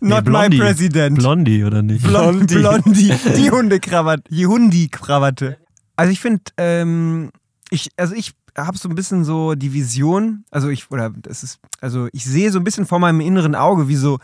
not 0.00 0.02
Nee, 0.02 0.14
my 0.14 0.22
Blondie. 0.22 0.58
president. 0.58 1.18
Blondie, 1.18 1.64
oder 1.64 1.82
nicht? 1.82 2.04
Blondie. 2.04 2.54
Blondie. 2.56 3.12
Die 3.36 3.50
Hundekrawatte. 3.50 4.22
Die 4.30 4.46
Hundi-Krawatte. 4.46 5.58
Also 5.96 6.12
ich 6.12 6.20
finde, 6.20 6.42
ähm, 6.58 7.30
ich, 7.70 7.88
also 7.96 8.14
ich 8.14 8.32
habe 8.58 8.76
so 8.76 8.88
ein 8.88 8.94
bisschen 8.94 9.24
so 9.24 9.54
die 9.54 9.72
Vision, 9.72 10.44
also 10.50 10.68
ich, 10.68 10.90
oder 10.90 11.10
das 11.10 11.42
ist, 11.42 11.58
also 11.80 12.08
ich 12.12 12.24
sehe 12.24 12.50
so 12.50 12.58
ein 12.58 12.64
bisschen 12.64 12.86
vor 12.86 12.98
meinem 12.98 13.20
inneren 13.20 13.54
Auge, 13.54 13.88
wie 13.88 13.96
so 13.96 14.18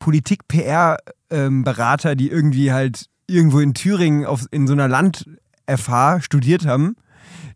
Politik-PR-Berater, 0.00 2.14
die 2.16 2.30
irgendwie 2.30 2.72
halt 2.72 3.06
irgendwo 3.26 3.60
in 3.60 3.74
Thüringen 3.74 4.26
auf, 4.26 4.44
in 4.50 4.66
so 4.66 4.72
einer 4.72 4.88
Land-FH 4.88 6.20
studiert 6.20 6.66
haben, 6.66 6.96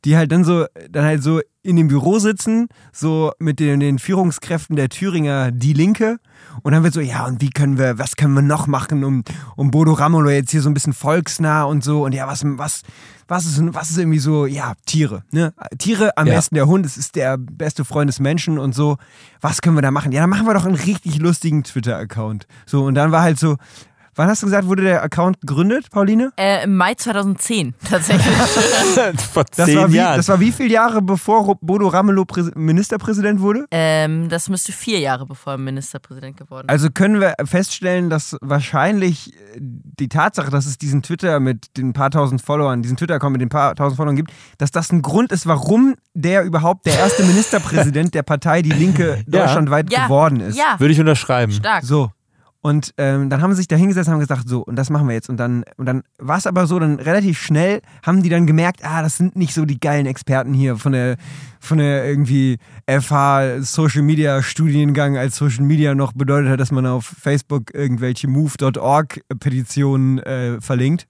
die 0.05 0.17
halt 0.17 0.31
dann 0.33 0.45
so, 0.45 0.67
dann 0.91 1.05
halt 1.05 1.23
so 1.23 1.41
in 1.63 1.77
dem 1.77 1.89
Büro 1.89 2.19
sitzen, 2.19 2.69
so 2.93 3.33
mit 3.39 3.61
den, 3.61 3.81
den 3.81 3.99
Führungskräften 3.99 4.77
der 4.77 4.89
Thüringer 4.89 5.51
Die 5.51 5.73
Linke. 5.75 6.19
Und 6.63 6.73
dann 6.73 6.83
wird 6.83 6.95
so, 6.95 7.01
ja, 7.01 7.27
und 7.27 7.43
wie 7.43 7.51
können 7.51 7.77
wir, 7.79 7.99
was 7.99 8.17
können 8.17 8.33
wir 8.33 8.41
noch 8.43 8.67
machen, 8.67 9.05
um, 9.05 9.23
um 9.57 9.71
Bodo 9.71 9.93
Ramelow 9.93 10.31
jetzt 10.31 10.51
hier 10.51 10.63
so 10.63 10.71
ein 10.71 10.75
bisschen 10.75 10.95
volksnah 10.95 11.65
und 11.65 11.85
so. 11.85 12.05
Und 12.05 12.15
ja, 12.15 12.27
was, 12.27 12.43
was, 12.45 12.83
was 13.27 13.45
ist, 13.45 13.61
was 13.75 13.91
ist 13.91 13.99
irgendwie 13.99 14.19
so, 14.21 14.47
ja, 14.47 14.73
Tiere, 14.87 15.25
ne? 15.31 15.53
Tiere, 15.79 16.17
am 16.17 16.27
Ja. 16.29 16.37
besten 16.37 16.55
der 16.55 16.67
Hund, 16.69 16.87
es 16.87 16.97
ist 16.97 17.17
der 17.17 17.37
beste 17.37 17.85
Freund 17.85 18.09
des 18.09 18.21
Menschen 18.21 18.59
und 18.59 18.75
so. 18.75 18.97
Was 19.43 19.61
können 19.61 19.77
wir 19.77 19.83
da 19.83 19.91
machen? 19.91 20.13
Ja, 20.13 20.23
dann 20.23 20.31
machen 20.31 20.47
wir 20.47 20.55
doch 20.55 20.65
einen 20.65 20.77
richtig 20.77 21.19
lustigen 21.19 21.65
Twitter-Account. 21.65 22.47
So, 22.65 22.85
und 22.85 22.95
dann 22.95 23.13
war 23.13 23.21
halt 23.23 23.39
so, 23.39 23.57
wann 24.19 24.29
hast 24.29 24.43
du 24.43 24.47
gesagt, 24.47 24.67
wurde 24.67 24.83
der 24.83 25.03
Account 25.03 25.41
gegründet, 25.41 25.91
Pauline? 25.91 26.33
Äh, 26.37 26.65
Im 26.65 26.77
Mai 26.77 26.95
2010 26.95 27.75
tatsächlich. 27.89 28.27
Vor 29.33 29.45
Das 29.57 29.67
zehn 29.67 29.77
war, 29.79 29.93
wie, 29.93 29.97
Jahren. 29.97 30.17
das 30.17 30.29
war 30.29 30.41
wie 30.41 30.53
viele 30.53 30.71
Jahre 30.75 31.01
bevor 31.03 31.57
Bodo 31.61 31.89
Ramelow 31.89 32.23
Präs- 32.25 32.53
Ministerpräsident 32.57 33.41
wurde? 33.41 33.65
ähm, 33.71 34.29
das 34.29 34.49
müsste 34.49 34.73
vier 34.73 34.99
Jahre 34.99 35.25
bevor 35.27 35.55
er 35.55 35.59
Ministerpräsident 35.59 36.37
geworden 36.37 36.67
ist. 36.69 36.71
Also 36.73 36.89
können 36.91 37.21
wir 37.21 37.35
feststellen, 37.45 38.11
dass 38.11 38.37
wahrscheinlich 38.41 39.35
äh, 39.35 39.59
die 39.61 40.09
Tatsache, 40.09 40.51
dass 40.51 40.67
es 40.67 40.79
diesen 40.79 41.03
Twitter 41.03 41.41
mit 41.41 41.77
den 41.77 41.93
paar 41.93 42.11
tausend 42.11 42.43
Followern, 42.43 42.83
diesen 42.83 42.97
Twitter-Account 42.97 43.33
mit 43.33 43.41
den 43.41 43.49
paar 43.49 43.75
tausend 43.75 43.97
Followern 43.97 44.17
gibt, 44.17 44.33
dass 44.59 44.71
das 44.71 44.91
ein 44.93 45.03
Grund 45.03 45.33
ist, 45.33 45.47
warum 45.47 45.95
der 46.15 46.43
überhaupt 46.45 46.87
der 46.87 46.99
erste 46.99 47.23
Ministerpräsident 47.25 48.15
der 48.15 48.23
Partei 48.23 48.63
Die 48.63 48.71
Linke 48.71 49.25
Ja. 49.27 49.41
deutschlandweit 49.45 49.93
ja, 49.93 50.05
geworden 50.05 50.41
ist. 50.41 50.57
Ja, 50.59 50.75
Würde 50.79 50.93
ich 50.93 51.01
unterschreiben. 51.01 51.53
stark. 51.53 51.85
So. 51.85 52.11
Und 52.61 52.93
ähm, 52.99 53.31
dann 53.31 53.41
haben 53.41 53.53
sie 53.53 53.59
sich 53.59 53.69
da 53.69 53.77
hingesetzt 53.77 54.09
und 54.09 54.15
haben 54.15 54.21
gesagt, 54.21 54.49
so, 54.49 54.63
und 54.63 54.75
das 54.75 54.91
machen 54.91 55.07
wir 55.07 55.15
jetzt. 55.15 55.29
Und 55.29 55.37
dann, 55.37 55.65
und 55.77 55.87
dann 55.87 56.03
war 56.19 56.39
es 56.39 56.47
aber 56.47 56.67
so, 56.67 56.79
dann 56.81 56.99
relativ 56.99 57.41
schnell 57.41 57.81
haben 58.03 58.23
die 58.23 58.29
dann 58.29 58.47
gemerkt, 58.47 58.81
ah, 58.85 59.01
das 59.01 59.17
sind 59.17 59.37
nicht 59.37 59.55
so 59.55 59.65
die 59.65 59.79
geilen 59.79 60.07
Experten 60.07 60.53
hier 60.53 60.77
von 60.77 60.91
der, 60.93 61.17
von 61.61 61.79
der 61.79 62.05
irgendwie 62.05 62.59
FH 62.87 63.63
Social 63.63 64.03
Media 64.03 64.43
Studiengang, 64.43 65.17
als 65.17 65.37
Social 65.37 65.65
Media 65.65 65.95
noch 65.95 66.13
bedeutet 66.13 66.51
hat, 66.51 66.59
dass 66.59 66.73
man 66.73 66.85
auf 66.87 67.05
Facebook 67.05 67.73
irgendwelche 67.75 68.27
Move.org 68.27 69.21
Petitionen 69.39 70.19
äh, 70.19 70.61
verlinkt. 70.61 71.07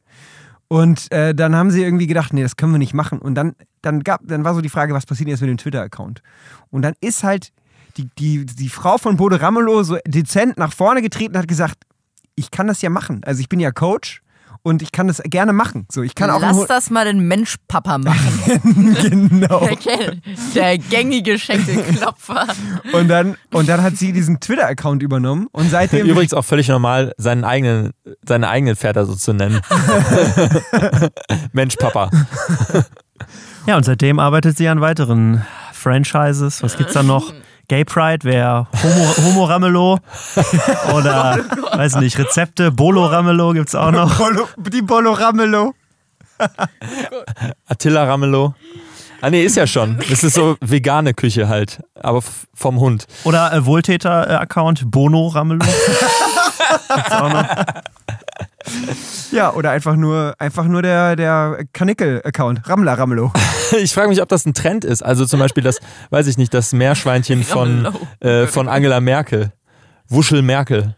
Und 0.69 1.11
äh, 1.13 1.35
dann 1.35 1.57
haben 1.57 1.71
sie 1.71 1.83
irgendwie 1.83 2.07
gedacht, 2.07 2.35
nee, 2.35 2.43
das 2.43 2.57
können 2.57 2.73
wir 2.73 2.79
nicht 2.79 2.93
machen. 2.93 3.21
Und 3.21 3.35
dann, 3.37 3.55
dann, 3.81 4.05
gab, 4.05 4.21
dann 4.25 4.45
war 4.45 4.55
so 4.55 4.61
die 4.61 4.69
Frage, 4.69 4.93
was 4.93 5.07
passiert 5.07 5.31
jetzt 5.31 5.41
mit 5.41 5.49
dem 5.49 5.57
Twitter-Account? 5.57 6.23
Und 6.69 6.83
dann 6.83 6.93
ist 7.01 7.25
halt 7.25 7.53
die, 7.99 8.09
die, 8.19 8.47
die 8.47 8.69
Frau 8.69 8.97
von 8.99 9.17
Bode 9.17 9.41
Ramelow 9.41 9.83
so 9.83 9.99
dezent 10.07 10.57
nach 10.57 10.73
vorne 10.73 11.03
getreten 11.03 11.35
und 11.35 11.39
hat 11.41 11.49
gesagt, 11.49 11.79
ich 12.37 12.51
kann 12.51 12.69
das 12.69 12.81
ja 12.83 12.91
machen. 12.91 13.21
Also 13.25 13.41
ich 13.41 13.49
bin 13.49 13.59
ja 13.59 13.73
Coach 13.73 14.23
und 14.63 14.83
ich 14.83 14.93
kann 14.93 15.09
das 15.09 15.21
gerne 15.25 15.53
machen. 15.53 15.87
So, 15.91 16.03
ich 16.03 16.15
kann 16.15 16.31
auch 16.31 16.41
Lass 16.41 16.67
das 16.67 16.91
mal 16.91 17.05
den 17.05 17.27
Mensch-Papa 17.27 17.99
machen. 17.99 18.97
genau. 19.03 19.61
Der, 19.85 20.17
der 20.55 20.79
gängige 20.79 21.39
Schenkelklopfer. 21.39 22.47
Und 22.93 23.09
dann, 23.09 23.37
und 23.53 23.69
dann 23.69 23.83
hat 23.83 23.97
sie 23.97 24.13
diesen 24.13 24.41
Twitter-Account 24.41 25.03
übernommen 25.03 25.49
und 25.53 25.71
seitdem 25.71 26.07
Übrigens 26.07 26.35
auch 26.35 26.45
völlig 26.45 26.69
normal, 26.69 27.13
seinen 27.19 27.45
eigenen, 27.45 27.93
seine 28.27 28.49
eigenen 28.49 28.77
Väter 28.77 29.05
so 29.07 29.15
zu 29.15 29.33
nennen. 29.33 29.61
Mensch, 31.53 31.77
Papa. 31.77 32.11
Ja, 33.67 33.77
und 33.77 33.85
seitdem 33.85 34.19
arbeitet 34.19 34.57
sie 34.57 34.69
an 34.69 34.81
weiteren 34.81 35.45
Franchises. 35.73 36.63
Was 36.63 36.77
gibt's 36.77 36.95
da 36.95 37.03
noch? 37.03 37.33
Gay 37.69 37.85
Pride 37.85 38.25
wäre 38.25 38.67
Homo, 38.83 39.15
Homo 39.19 39.45
Ramelow 39.45 39.99
oder 40.95 41.39
weiß 41.73 41.97
nicht, 41.97 42.19
Rezepte, 42.19 42.73
Bolo 42.73 43.05
Ramelow 43.05 43.53
gibt's 43.53 43.75
auch 43.75 43.91
noch. 43.91 44.17
Bolo, 44.17 44.49
die 44.57 44.81
Bolo 44.81 45.13
Ramelow. 45.13 45.75
Attila 47.67 48.05
Ramelow. 48.05 48.55
Ah 49.21 49.31
nee, 49.31 49.43
ist 49.43 49.57
ja 49.57 49.67
schon. 49.67 49.99
Das 50.09 50.23
ist 50.25 50.35
so 50.35 50.57
vegane 50.61 51.13
Küche 51.13 51.49
halt, 51.49 51.83
aber 51.95 52.23
vom 52.55 52.79
Hund. 52.79 53.07
Oder 53.25 53.53
äh, 53.53 53.67
Wohltäter-Account 53.67 54.91
Bono 54.91 55.27
Ramelow. 55.27 55.67
Ja, 59.31 59.53
oder 59.53 59.73
einfach 59.73 59.95
nur, 59.95 60.35
einfach 60.39 60.65
nur 60.65 60.81
der, 60.81 61.15
der 61.15 61.67
Kanickel-Account. 61.73 62.67
Rammler 62.69 62.99
Ramelow. 62.99 63.33
Ich 63.83 63.93
frage 63.93 64.09
mich, 64.09 64.23
ob 64.23 64.31
das 64.31 64.47
ein 64.47 64.55
Trend 64.55 64.87
ist. 64.87 65.03
Also 65.03 65.27
zum 65.27 65.41
Beispiel 65.41 65.63
das, 65.63 65.79
weiß 66.09 66.27
ich 66.27 66.39
nicht, 66.39 66.55
das 66.55 66.73
Meerschweinchen 66.73 67.45
von, 67.45 67.87
äh, 68.21 68.47
von 68.47 68.67
Angela 68.67 69.01
Merkel. 69.01 69.53
Wuschel 70.09 70.41
Merkel. 70.41 70.97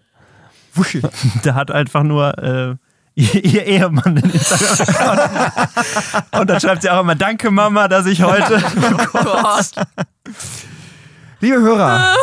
Wuschel. 0.75 1.03
Der 1.45 1.57
hat 1.57 1.73
einfach 1.73 2.05
nur 2.05 2.39
äh, 2.39 2.77
ihr, 3.17 3.67
Ehemann 3.67 4.15
den 4.15 4.31
Instagram-Account. 4.31 6.41
Und 6.41 6.51
dann 6.51 6.61
schreibt 6.61 6.83
sie 6.83 6.91
auch 6.91 7.01
immer, 7.01 7.17
danke 7.17 7.51
Mama, 7.51 7.89
dass 7.89 8.07
ich 8.07 8.23
heute... 8.23 8.63
Gott. 9.13 9.73
Liebe 11.43 11.59
Hörer, 11.61 12.15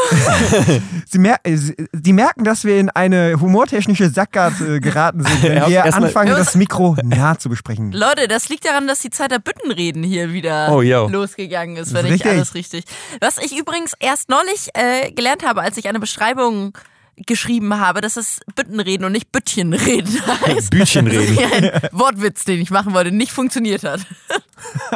Sie, 1.08 1.18
mer 1.18 1.38
äh, 1.44 1.58
Sie 1.58 2.14
merken, 2.14 2.44
dass 2.44 2.64
wir 2.64 2.80
in 2.80 2.90
eine 2.92 3.40
humortechnische 3.42 4.10
Sackgasse 4.10 4.80
geraten 4.80 5.24
sind, 5.24 5.42
wenn 5.44 5.58
Ja, 5.58 5.68
wir 5.68 5.86
anfangen, 5.96 6.30
das 6.30 6.54
Mikro 6.54 6.96
nah 7.04 7.38
zu 7.38 7.50
besprechen. 7.50 7.92
Leute, 7.92 8.28
das 8.28 8.50
liegt 8.50 8.66
daran, 8.66 8.88
dass 8.88 9.00
die 9.00 9.10
Zeit 9.10 9.32
der 9.32 9.40
Büttenreden 9.40 10.04
hier 10.04 10.34
wieder 10.34 10.72
Oh, 10.72 10.82
losgegangen 10.82 11.78
ist, 11.78 11.94
wenn 11.96 12.06
ist 12.06 12.12
ich 12.12 12.12
richtig. 12.26 12.32
alles 12.32 12.54
richtig. 12.54 12.86
Was 13.20 13.40
ich 13.40 13.58
übrigens 13.58 13.94
erst 14.00 14.30
neulich 14.30 14.70
äh, 14.76 15.12
gelernt 15.12 15.44
habe, 15.44 15.62
als 15.62 15.78
ich 15.78 15.88
eine 15.90 16.00
Beschreibung 16.00 16.78
geschrieben 17.26 17.80
habe, 17.80 18.02
dass 18.02 18.18
es 18.18 18.40
Büttenreden 18.56 19.06
und 19.06 19.12
nicht 19.12 19.32
Büttchenreden 19.32 20.22
heißt. 20.46 20.70
Bütchenreden. 20.70 21.38
Ein 21.72 21.90
Wortwitz, 21.92 22.46
den 22.46 22.62
ich 22.62 22.70
machen 22.70 22.94
wollte, 22.94 23.12
nicht 23.12 23.32
funktioniert 23.32 23.84
hat. 23.84 24.06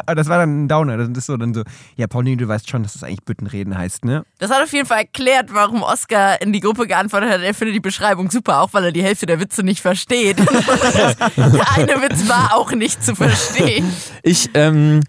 Aber 0.06 0.16
das 0.16 0.28
war 0.28 0.38
dann 0.38 0.64
ein 0.64 0.68
Downer. 0.68 0.98
Das 0.98 1.10
ist 1.10 1.26
so 1.26 1.38
dann 1.38 1.54
so, 1.54 1.64
ja, 1.96 2.08
Pauline, 2.08 2.38
du 2.38 2.48
weißt 2.48 2.70
schon, 2.70 2.84
dass 2.84 2.94
das 2.94 3.04
eigentlich 3.04 3.24
Büttenreden 3.24 3.78
heißt, 3.78 4.06
ne? 4.06 4.24
Das 4.38 4.52
hat 4.52 4.62
auf 4.62 4.72
jeden 4.72 4.88
Fall 4.88 5.00
erklärt, 5.00 5.54
warum 5.54 5.82
Oscar 5.82 6.42
in 6.42 6.54
die 6.54 6.60
Gruppe 6.60 6.88
geantwortet 6.88 7.32
hat, 7.32 7.42
er 7.42 7.54
findet 7.54 7.76
die 7.76 7.82
Beschreibung 7.82 8.30
super, 8.30 8.62
auch 8.62 8.74
weil 8.74 8.86
er 8.86 8.92
die 8.92 9.04
Hälfte 9.04 9.26
der 9.26 9.40
Witze 9.40 9.64
nicht 9.64 9.82
versteht. 9.82 10.38
der 11.38 11.72
eine 11.76 12.02
Witz 12.02 12.28
war 12.28 12.56
auch 12.56 12.72
nicht 12.72 13.04
zu 13.04 13.16
verstehen. 13.16 13.92
Ich, 14.24 14.50
ähm, 14.54 15.02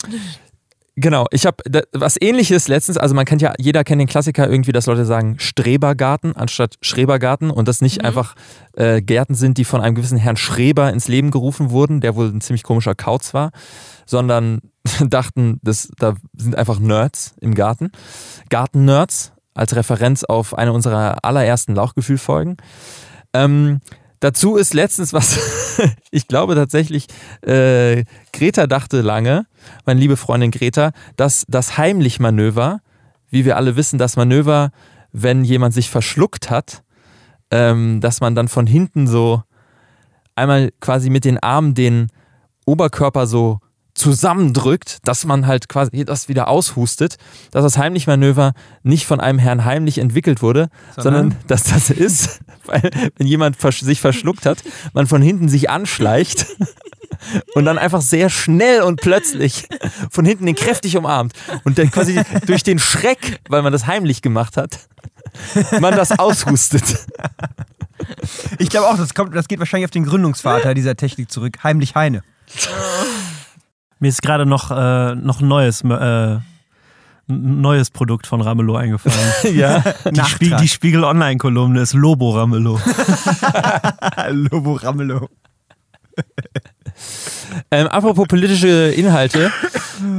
genau, 1.03 1.27
ich 1.31 1.45
habe 1.45 1.57
was 1.93 2.17
ähnliches 2.21 2.69
letztens, 2.69 2.97
also 2.97 3.15
man 3.15 3.27
kennt 3.27 3.43
ja, 3.43 3.53
jeder 3.59 3.85
kennt 3.85 4.01
den 4.01 4.09
Klassiker 4.09 4.49
irgendwie, 4.49 4.73
dass 4.73 4.87
Leute 4.87 5.05
sagen 5.05 5.39
Strebergarten 5.39 6.35
anstatt 6.35 6.77
Schrebergarten 6.81 7.51
und 7.51 7.69
das 7.69 7.83
nicht 7.83 8.05
einfach 8.05 8.35
äh, 8.75 9.03
Gärten 9.03 9.35
sind, 9.35 9.59
die 9.59 9.65
von 9.65 9.83
einem 9.83 9.95
gewissen 9.95 10.17
Herrn 10.17 10.37
Schreber 10.37 10.91
ins 10.91 11.09
Leben 11.09 11.31
gerufen 11.31 11.71
wurden, 11.71 12.01
der 12.01 12.17
wohl 12.17 12.29
ein 12.29 12.41
ziemlich 12.41 12.63
komischer 12.63 12.95
Kauz 12.95 13.35
war, 13.35 13.51
sondern 14.07 14.61
dachten, 15.07 15.61
das, 15.63 15.91
da 15.99 16.15
sind 16.35 16.57
einfach 16.57 16.79
Nerds 16.79 17.35
im 17.41 17.55
Garten. 17.55 17.91
Garten-Nerds 18.49 19.33
als 19.55 19.77
Referenz 19.77 20.25
auf 20.25 20.57
eine 20.57 20.73
unserer 20.73 21.25
allerersten 21.25 21.75
Lauchgefühl-Folgen. 21.75 22.57
Ähm, 23.35 23.81
dazu 24.23 24.57
ist 24.57 24.73
letztens 24.73 25.13
was, 25.13 25.39
ich 26.11 26.29
glaube 26.29 26.55
tatsächlich, 26.55 27.07
äh, 27.43 28.05
Greta 28.33 28.67
dachte 28.67 29.01
lange, 29.01 29.47
meine 29.85 30.01
liebe 30.01 30.17
Freundin 30.17 30.51
Greta, 30.51 30.93
dass 31.17 31.45
das 31.49 31.77
Heimlich-Manöver, 31.77 32.81
wie 33.31 33.45
wir 33.45 33.57
alle 33.57 33.77
wissen, 33.77 33.99
das 33.99 34.17
Manöver, 34.17 34.71
wenn 35.13 35.45
jemand 35.45 35.75
sich 35.75 35.91
verschluckt 35.91 36.51
hat, 36.51 36.83
ähm, 37.51 38.01
dass 38.01 38.21
man 38.21 38.35
dann 38.35 38.49
von 38.49 38.67
hinten 38.67 39.07
so 39.07 39.43
einmal 40.37 40.73
quasi 40.81 41.11
mit 41.11 41.25
den 41.25 41.39
Armen 41.39 41.75
den 41.75 42.09
Oberkörper 42.65 43.27
so 43.27 43.59
zusammendrückt, 43.95 44.99
dass 45.05 45.25
man 45.25 45.47
halt 45.47 45.69
quasi 45.69 46.05
das 46.05 46.29
wieder 46.29 46.49
aushustet, 46.49 47.17
dass 47.51 47.63
das 47.63 47.77
Heimlich-Manöver 47.77 48.53
nicht 48.83 49.07
von 49.07 49.21
einem 49.21 49.39
Herrn 49.39 49.65
heimlich 49.65 49.99
entwickelt 49.99 50.43
wurde, 50.43 50.69
sondern, 50.97 51.31
Sondern? 51.31 51.39
dass 51.47 51.65
das 51.65 51.91
ist, 51.91 52.41
weil 52.65 52.91
wenn 53.17 53.27
jemand 53.27 53.61
sich 53.61 54.01
verschluckt 54.01 54.47
hat, 54.47 54.63
man 54.95 55.07
von 55.07 55.21
hinten 55.21 55.49
sich 55.49 55.69
anschleicht 55.69 56.47
und 57.55 57.65
dann 57.65 57.79
einfach 57.79 58.01
sehr 58.01 58.31
schnell 58.31 58.83
und 58.83 59.01
plötzlich 59.01 59.69
von 60.11 60.25
hinten 60.25 60.47
den 60.47 60.55
kräftig 60.55 60.97
umarmt 60.97 61.35
und 61.65 61.79
dann 61.79 61.91
quasi 61.91 62.21
durch 62.47 62.63
den 62.63 62.79
Schreck, 62.79 63.41
weil 63.49 63.63
man 63.63 63.73
das 63.73 63.87
heimlich 63.87 64.23
gemacht 64.23 64.57
hat, 64.57 64.79
man 65.81 65.95
das 65.95 66.19
aushustet. 66.19 66.85
Ich 68.59 68.71
glaube 68.71 68.89
auch, 68.89 68.97
das, 68.97 69.15
kommt, 69.15 69.35
das 69.35 69.49
geht 69.49 69.59
wahrscheinlich 69.59 69.85
auf 69.85 69.91
den 69.91 70.05
Gründungsvater 70.05 70.75
dieser 70.75 70.97
Technik 70.97 71.31
zurück, 71.31 71.59
Heimlich 71.63 71.95
Heine. 71.95 72.23
Mir 74.03 74.09
ist 74.09 74.21
gerade 74.21 74.47
noch, 74.47 74.73
äh, 74.73 75.15
noch 75.15 75.41
ein 75.41 75.47
neues, 75.47 75.83
äh, 75.83 76.39
neues 77.29 77.91
Produkt 77.93 78.27
von 78.27 78.41
Ramelow 78.41 78.75
eingefallen. 78.75 79.17
ja. 79.57 79.81
Die, 80.11 80.25
Spie 80.25 80.57
die 80.61 80.67
Spiegel 80.67 81.05
Online-Kolumne 81.05 81.83
ist 81.83 81.93
Lobo 81.93 82.31
Ramelow. 82.31 82.81
Lobo 84.31 84.73
Ramelow. 84.73 85.29
Ähm, 87.71 87.87
apropos 87.87 88.27
politische 88.27 88.91
Inhalte 88.91 89.53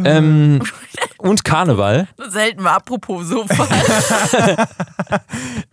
ähm, 0.05 0.61
und 1.23 1.45
Karneval. 1.45 2.07
Selten 2.29 2.63
mal 2.63 2.75
apropos 2.75 3.27
Sofa. 3.27 3.65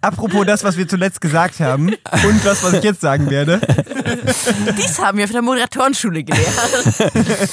Apropos 0.00 0.46
das, 0.46 0.62
was 0.62 0.76
wir 0.76 0.86
zuletzt 0.86 1.20
gesagt 1.20 1.58
haben 1.58 1.88
und 1.88 2.44
das, 2.44 2.62
was 2.62 2.74
ich 2.74 2.84
jetzt 2.84 3.00
sagen 3.00 3.28
werde. 3.28 3.60
Dies 4.78 4.98
haben 5.00 5.18
wir 5.18 5.24
auf 5.24 5.32
der 5.32 5.42
Moderatorenschule 5.42 6.22
gelernt. 6.22 6.46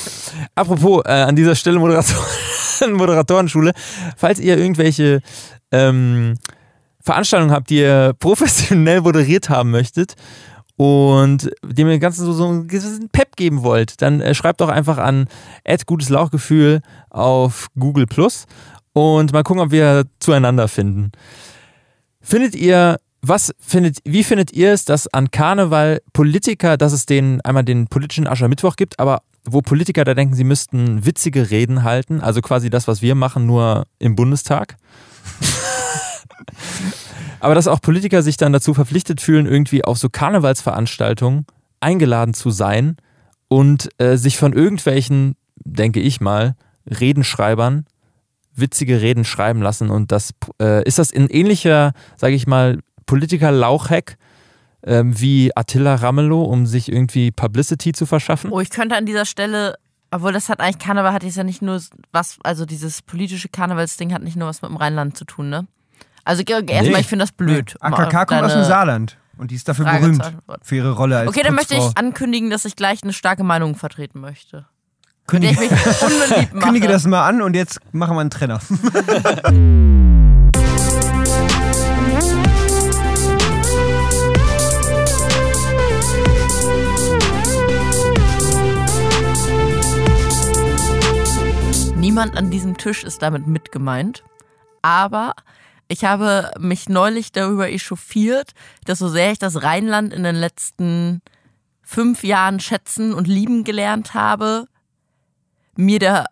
Apropos 0.55 1.03
äh, 1.05 1.11
an 1.11 1.35
dieser 1.35 1.55
Stelle 1.55 1.79
Moderator 1.79 2.15
Moderatorenschule, 2.87 3.73
falls 4.15 4.39
ihr 4.39 4.57
irgendwelche 4.57 5.21
ähm, 5.71 6.35
Veranstaltungen 7.01 7.51
habt, 7.51 7.71
die 7.71 7.79
ihr 7.79 8.13
professionell 8.19 9.01
moderiert 9.01 9.49
haben 9.49 9.71
möchtet 9.71 10.13
und 10.77 11.49
dem 11.63 11.89
ihr 11.89 11.99
Ganzen 11.99 12.23
so, 12.25 12.33
so 12.33 12.47
einen 12.47 12.67
gewissen 12.67 13.09
Pep 13.09 13.35
geben 13.35 13.63
wollt, 13.63 14.01
dann 14.01 14.21
äh, 14.21 14.33
schreibt 14.33 14.61
doch 14.61 14.69
einfach 14.69 14.99
an 14.99 15.27
gutes 15.85 16.09
Lauchgefühl 16.09 16.81
auf 17.09 17.67
Google 17.77 18.05
Plus 18.05 18.45
und 18.93 19.33
mal 19.33 19.43
gucken, 19.43 19.61
ob 19.61 19.71
wir 19.71 20.05
zueinander 20.19 20.67
finden. 20.67 21.11
Findet 22.21 22.55
ihr, 22.55 22.97
was 23.21 23.53
findet, 23.59 23.97
wie 24.05 24.23
findet 24.23 24.53
ihr 24.53 24.71
es, 24.71 24.85
dass 24.85 25.07
an 25.07 25.31
Karneval 25.31 26.01
Politiker, 26.13 26.77
dass 26.77 26.93
es 26.93 27.05
den 27.07 27.41
einmal 27.41 27.63
den 27.63 27.87
politischen 27.87 28.27
Aschermittwoch 28.27 28.75
gibt, 28.75 28.99
aber 28.99 29.21
wo 29.45 29.61
Politiker 29.61 30.03
da 30.03 30.13
denken, 30.13 30.35
sie 30.35 30.43
müssten 30.43 31.05
witzige 31.05 31.49
Reden 31.49 31.83
halten, 31.83 32.21
also 32.21 32.41
quasi 32.41 32.69
das, 32.69 32.87
was 32.87 33.01
wir 33.01 33.15
machen, 33.15 33.45
nur 33.45 33.85
im 33.97 34.15
Bundestag? 34.15 34.77
Aber 37.47 37.55
dass 37.55 37.69
auch 37.69 37.79
Politiker 37.79 38.23
sich 38.23 38.35
dann 38.35 38.51
dazu 38.51 38.73
verpflichtet 38.73 39.21
fühlen, 39.21 39.45
irgendwie 39.45 39.85
auf 39.85 39.97
so 39.97 40.09
Karnevalsveranstaltungen 40.09 41.45
eingeladen 41.79 42.33
zu 42.33 42.49
sein 42.51 42.97
und 43.47 43.87
äh, 43.99 44.17
sich 44.17 44.37
von 44.37 44.51
irgendwelchen, 44.51 45.37
denke 45.55 46.01
ich 46.01 46.19
mal, 46.19 46.57
Redenschreibern 46.87 47.85
witzige 48.53 48.99
Reden 48.99 49.23
schreiben 49.23 49.61
lassen. 49.61 49.89
Und 49.91 50.11
das 50.11 50.31
äh, 50.61 50.83
ist 50.85 50.99
das 50.99 51.09
in 51.09 51.29
ähnlicher, 51.29 51.93
sage 52.17 52.35
ich 52.35 52.47
mal, 52.47 52.79
Politiker-Lauchhack 53.05 54.17
äh, 54.81 55.03
wie 55.05 55.55
Attila 55.55 55.95
Ramelow, 55.95 56.43
um 56.43 56.65
sich 56.65 56.91
irgendwie 56.91 57.31
Publicity 57.31 57.93
zu 57.93 58.05
verschaffen? 58.05 58.51
Oh, 58.51 58.59
ich 58.59 58.71
könnte 58.71 58.97
an 58.97 59.05
dieser 59.05 59.23
Stelle 59.23 59.75
obwohl 60.11 60.33
das 60.33 60.49
hat 60.49 60.59
eigentlich 60.59 60.79
Karneval 60.79 61.13
hat 61.13 61.23
jetzt 61.23 61.37
ja 61.37 61.43
nicht 61.43 61.61
nur 61.61 61.81
was, 62.11 62.39
also 62.43 62.65
dieses 62.65 63.01
politische 63.01 63.47
Karnevalsding 63.47 64.13
hat 64.13 64.23
nicht 64.23 64.35
nur 64.35 64.49
was 64.49 64.61
mit 64.61 64.71
dem 64.71 64.77
Rheinland 64.77 65.17
zu 65.17 65.23
tun, 65.25 65.49
ne? 65.49 65.67
Also 66.27 66.43
erstmal, 66.43 66.81
Nee. 66.83 66.99
ich 66.99 67.07
finde 67.07 67.23
das 67.23 67.31
blöd. 67.31 67.75
Nee. 67.81 67.87
AKK 67.87 68.25
kommt 68.25 68.43
aus 68.43 68.53
dem 68.53 68.63
Saarland. 68.65 69.17
Und 69.37 69.51
die 69.51 69.55
ist 69.55 69.67
dafür 69.69 69.85
berühmt. 69.85 70.33
Für 70.61 70.75
ihre 70.75 70.91
Rolle 70.91 71.19
als 71.19 71.29
Okay, 71.29 71.41
dann 71.43 71.55
möchte 71.55 71.75
Putzfrau. 71.75 71.91
ich 71.91 71.97
ankündigen, 71.97 72.49
dass 72.49 72.65
ich 72.65 72.75
gleich 72.75 73.01
eine 73.03 73.13
starke 73.13 73.43
Meinung 73.43 73.75
vertreten 73.75 74.19
möchte. 74.19 74.65
Kündige, 75.27 75.55
kündige 76.59 76.87
das 76.87 77.05
mal 77.05 77.25
an 77.27 77.41
und 77.41 77.55
jetzt 77.55 77.79
machen 77.93 78.15
wir 78.15 78.21
einen 78.21 78.29
Trenner. 78.29 78.59
Niemand 91.95 92.37
an 92.37 92.49
diesem 92.51 92.77
Tisch 92.77 93.03
ist 93.03 93.21
damit 93.21 93.47
mitgemeint. 93.47 94.23
Aber 94.81 95.33
ich 95.87 96.03
habe 96.03 96.51
mich 96.59 96.89
neulich 96.89 97.31
darüber 97.31 97.69
echauffiert, 97.69 98.51
dass 98.85 98.99
so 98.99 99.07
sehr 99.07 99.31
ich 99.31 99.39
das 99.39 99.63
Rheinland 99.63 100.13
in 100.13 100.23
den 100.23 100.35
letzten 100.35 101.21
fünf 101.81 102.23
Jahren 102.23 102.59
schätzen 102.59 103.13
und 103.13 103.27
lieben 103.27 103.63
gelernt 103.63 104.13
habe, 104.13 104.65
mir 105.75 105.99
der 105.99 106.25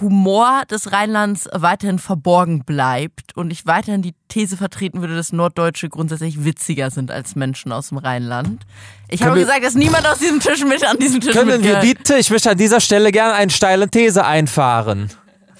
Humor 0.00 0.64
des 0.70 0.92
Rheinlands 0.92 1.48
weiterhin 1.52 1.98
verborgen 1.98 2.64
bleibt 2.64 3.34
und 3.36 3.50
ich 3.50 3.66
weiterhin 3.66 4.02
die 4.02 4.14
These 4.28 4.58
vertreten 4.58 5.00
würde, 5.00 5.16
dass 5.16 5.32
Norddeutsche 5.32 5.88
grundsätzlich 5.88 6.44
witziger 6.44 6.90
sind 6.90 7.10
als 7.10 7.36
Menschen 7.36 7.72
aus 7.72 7.88
dem 7.88 7.98
Rheinland. 7.98 8.66
Ich 9.08 9.20
Können 9.20 9.30
habe 9.30 9.40
gesagt, 9.40 9.64
dass 9.64 9.74
niemand 9.74 10.06
aus 10.06 10.18
diesem 10.18 10.40
Tisch 10.40 10.62
mit 10.64 10.84
an 10.84 10.98
diesem 10.98 11.20
Tisch 11.20 11.32
Können 11.32 11.62
wir 11.62 11.76
bitte, 11.76 12.18
ich 12.18 12.28
möchte 12.28 12.50
an 12.50 12.58
dieser 12.58 12.80
Stelle 12.80 13.12
gerne 13.12 13.32
eine 13.32 13.50
steile 13.50 13.88
These 13.88 14.26
einfahren. 14.26 15.10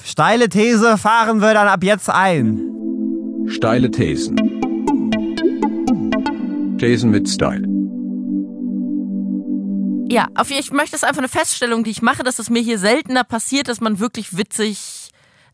Steile 0.05 0.51
These 0.51 0.99
fahren 0.99 1.41
wir 1.41 1.55
dann 1.55 1.69
ab 1.69 1.83
jetzt 1.83 2.11
ein. 2.11 2.88
Steile 3.51 3.91
Thesen. 3.91 4.37
Thesen 6.79 7.11
mit 7.11 7.29
Style. 7.29 7.67
Ja, 10.11 10.29
auf 10.35 10.51
ich 10.51 10.71
möchte 10.71 10.97
es 10.97 11.05
einfach 11.05 11.19
eine 11.19 11.29
Feststellung, 11.29 11.85
die 11.85 11.91
ich 11.91 12.03
mache, 12.03 12.23
dass 12.23 12.39
es 12.39 12.51
mir 12.51 12.61
hier 12.61 12.79
seltener 12.79 13.25
passiert, 13.25 13.69
dass 13.69 13.81
man 13.81 14.01
wirklich 14.01 14.37
witzig 14.37 14.98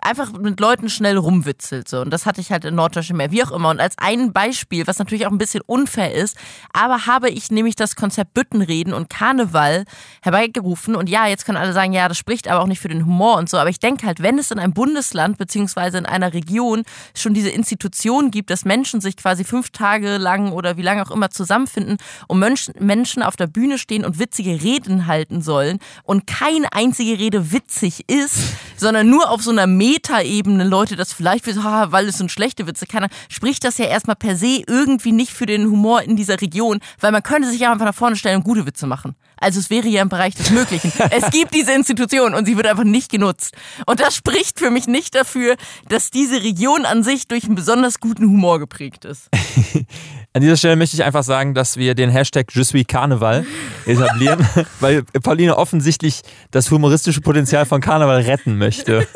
einfach 0.04 0.32
mit 0.32 0.60
Leuten 0.60 0.88
schnell 0.88 1.16
rumwitzelt 1.16 1.88
so. 1.88 2.00
Und 2.00 2.10
das 2.10 2.26
hatte 2.26 2.40
ich 2.40 2.52
halt 2.52 2.64
in 2.64 2.74
Norddeutschland 2.74 3.18
mehr, 3.18 3.30
wie 3.30 3.42
auch 3.42 3.50
immer. 3.50 3.70
Und 3.70 3.80
als 3.80 3.96
ein 3.98 4.32
Beispiel, 4.32 4.86
was 4.86 4.98
natürlich 4.98 5.26
auch 5.26 5.30
ein 5.30 5.38
bisschen 5.38 5.62
unfair 5.66 6.14
ist, 6.14 6.36
aber 6.72 7.06
habe 7.06 7.30
ich 7.30 7.50
nämlich 7.50 7.74
das 7.76 7.96
Konzept 7.96 8.34
Büttenreden 8.34 8.92
und 8.92 9.08
Karneval 9.08 9.84
herbeigerufen. 10.22 10.94
Und 10.94 11.08
ja, 11.08 11.26
jetzt 11.26 11.46
können 11.46 11.58
alle 11.58 11.72
sagen, 11.72 11.92
ja, 11.92 12.08
das 12.08 12.18
spricht 12.18 12.48
aber 12.48 12.62
auch 12.62 12.66
nicht 12.66 12.80
für 12.80 12.88
den 12.88 13.06
Humor 13.06 13.36
und 13.36 13.48
so, 13.48 13.56
aber 13.58 13.70
ich 13.70 13.80
denke 13.80 14.06
halt, 14.06 14.22
wenn 14.22 14.38
es 14.38 14.50
in 14.50 14.58
einem 14.58 14.74
Bundesland 14.74 15.38
beziehungsweise 15.38 15.98
in 15.98 16.06
einer 16.06 16.34
Region 16.34 16.82
schon 17.16 17.34
diese 17.34 17.50
Institution 17.50 18.30
gibt, 18.30 18.50
dass 18.50 18.64
Menschen 18.64 19.00
sich 19.00 19.16
quasi 19.16 19.44
fünf 19.44 19.70
Tage 19.70 20.18
lang 20.18 20.52
oder 20.52 20.76
wie 20.76 20.82
lange 20.82 21.02
auch 21.02 21.10
immer 21.10 21.30
zusammenfinden 21.30 21.96
und 22.28 22.38
Menschen, 22.38 23.22
auf 23.22 23.36
der 23.36 23.46
Bühne 23.46 23.78
stehen 23.78 24.04
und 24.04 24.18
witzige 24.18 24.62
Reden 24.62 25.06
halten 25.06 25.40
sollen 25.40 25.78
und 26.02 26.26
keine 26.26 26.72
einzige 26.72 27.18
Rede 27.18 27.52
witzig 27.52 28.04
ist, 28.08 28.38
sondern 28.76 29.08
nur 29.08 29.30
auf 29.30 29.42
so 29.42 29.50
einer 29.50 29.66
Metaebene 29.94 30.64
Leute 30.64 30.96
das 30.96 31.12
vielleicht 31.12 31.46
haha, 31.46 31.92
weil 31.92 32.08
es 32.08 32.18
sind 32.18 32.30
schlechte 32.30 32.66
Witze, 32.66 32.86
keiner 32.86 33.08
spricht 33.28 33.62
das 33.62 33.78
ja 33.78 33.86
erstmal 33.86 34.16
per 34.16 34.36
se 34.36 34.62
irgendwie 34.66 35.12
nicht 35.12 35.32
für 35.32 35.46
den 35.46 35.70
Humor 35.70 36.02
in 36.02 36.16
dieser 36.16 36.40
Region, 36.40 36.80
weil 37.00 37.12
man 37.12 37.22
könnte 37.22 37.48
sich 37.48 37.60
ja 37.60 37.70
einfach 37.70 37.84
nach 37.84 37.94
vorne 37.94 38.16
stellen 38.16 38.38
und 38.38 38.42
gute 38.44 38.66
Witze 38.66 38.88
machen. 38.88 39.14
Also 39.36 39.60
es 39.60 39.70
wäre 39.70 39.86
ja 39.86 40.02
im 40.02 40.08
Bereich 40.08 40.34
des 40.34 40.50
Möglichen. 40.50 40.92
es 41.10 41.30
gibt 41.30 41.54
diese 41.54 41.72
Institution 41.72 42.34
und 42.34 42.46
sie 42.46 42.56
wird 42.56 42.66
einfach 42.66 42.84
nicht 42.84 43.10
genutzt. 43.10 43.54
Und 43.86 44.00
das 44.00 44.16
spricht 44.16 44.58
für 44.58 44.70
mich 44.70 44.88
nicht 44.88 45.14
dafür, 45.14 45.56
dass 45.88 46.10
diese 46.10 46.42
Region 46.42 46.86
an 46.86 47.04
sich 47.04 47.28
durch 47.28 47.44
einen 47.44 47.54
besonders 47.54 48.00
guten 48.00 48.24
Humor 48.24 48.58
geprägt 48.58 49.04
ist. 49.04 49.28
An 50.32 50.40
dieser 50.40 50.56
Stelle 50.56 50.74
möchte 50.74 50.96
ich 50.96 51.04
einfach 51.04 51.22
sagen, 51.22 51.54
dass 51.54 51.76
wir 51.76 51.94
den 51.94 52.10
Hashtag 52.10 52.52
Je 52.52 52.64
suis 52.64 52.84
Karneval 52.86 53.46
etablieren, 53.86 54.44
weil 54.80 55.04
Pauline 55.22 55.56
offensichtlich 55.56 56.22
das 56.50 56.72
humoristische 56.72 57.20
Potenzial 57.20 57.66
von 57.66 57.80
Karneval 57.80 58.22
retten 58.22 58.58
möchte. 58.58 59.06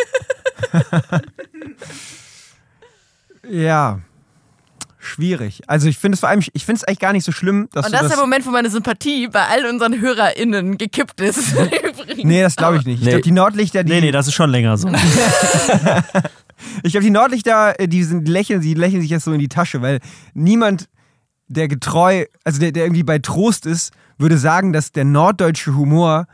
Ja. 3.51 4.01
Schwierig. 5.01 5.63
Also 5.69 5.89
ich 5.89 5.97
finde 5.97 6.17
es 6.17 6.21
vor 6.21 6.29
allem, 6.29 6.41
ich 6.53 6.65
finde 6.67 6.81
es 6.81 6.85
eigentlich 6.85 6.99
gar 6.99 7.13
nicht 7.15 7.25
so 7.25 7.33
schlimm, 7.33 7.69
dass 7.73 7.87
Und 7.87 7.93
du 7.93 7.97
das 7.97 8.03
ist 8.03 8.11
das. 8.11 8.17
der 8.19 8.27
Moment, 8.27 8.45
wo 8.45 8.51
meine 8.51 8.69
Sympathie 8.69 9.29
bei 9.29 9.47
all 9.47 9.65
unseren 9.67 9.99
HörerInnen 10.01 10.77
gekippt 10.77 11.21
ist. 11.23 11.53
Übrigens. 11.55 12.25
Nee, 12.25 12.43
das 12.43 12.57
glaube 12.57 12.77
ich 12.79 12.85
nicht. 12.85 12.99
Ich 12.99 13.05
Nee. 13.07 13.11
glaube, 13.13 13.23
die 13.23 13.31
Nordlichter, 13.33 13.85
die, 13.85 13.93
Nee, 13.93 14.01
nee, 14.03 14.11
das 14.13 14.27
ist 14.27 14.35
schon 14.35 14.51
länger 14.51 14.77
so. 14.77 14.89
ich 16.83 16.93
glaube, 16.93 17.05
die 17.05 17.11
Nordlichter, 17.11 17.79
äh, 17.81 17.89
die 17.89 18.03
sind 18.05 18.27
die 18.27 18.33
lächeln, 18.33 18.61
die 18.61 18.75
lächeln 18.75 19.01
sich 19.01 19.11
jetzt 19.11 19.25
so 19.25 19.33
in 19.33 19.39
die 19.39 19.49
Tasche, 19.49 19.81
weil 19.81 20.01
niemand, 20.35 20.89
der 21.47 21.69
getreu, 21.69 22.27
also 22.45 22.61
der, 22.61 22.73
der 22.73 22.85
irgendwie 22.85 23.05
bei 23.05 23.19
Trost 23.19 23.65
ist, 23.65 23.93
würde 24.19 24.37
sagen, 24.37 24.73
dass 24.75 24.93
der 24.93 25.05
norddeutsche 25.05 25.75
Humor 25.75 26.27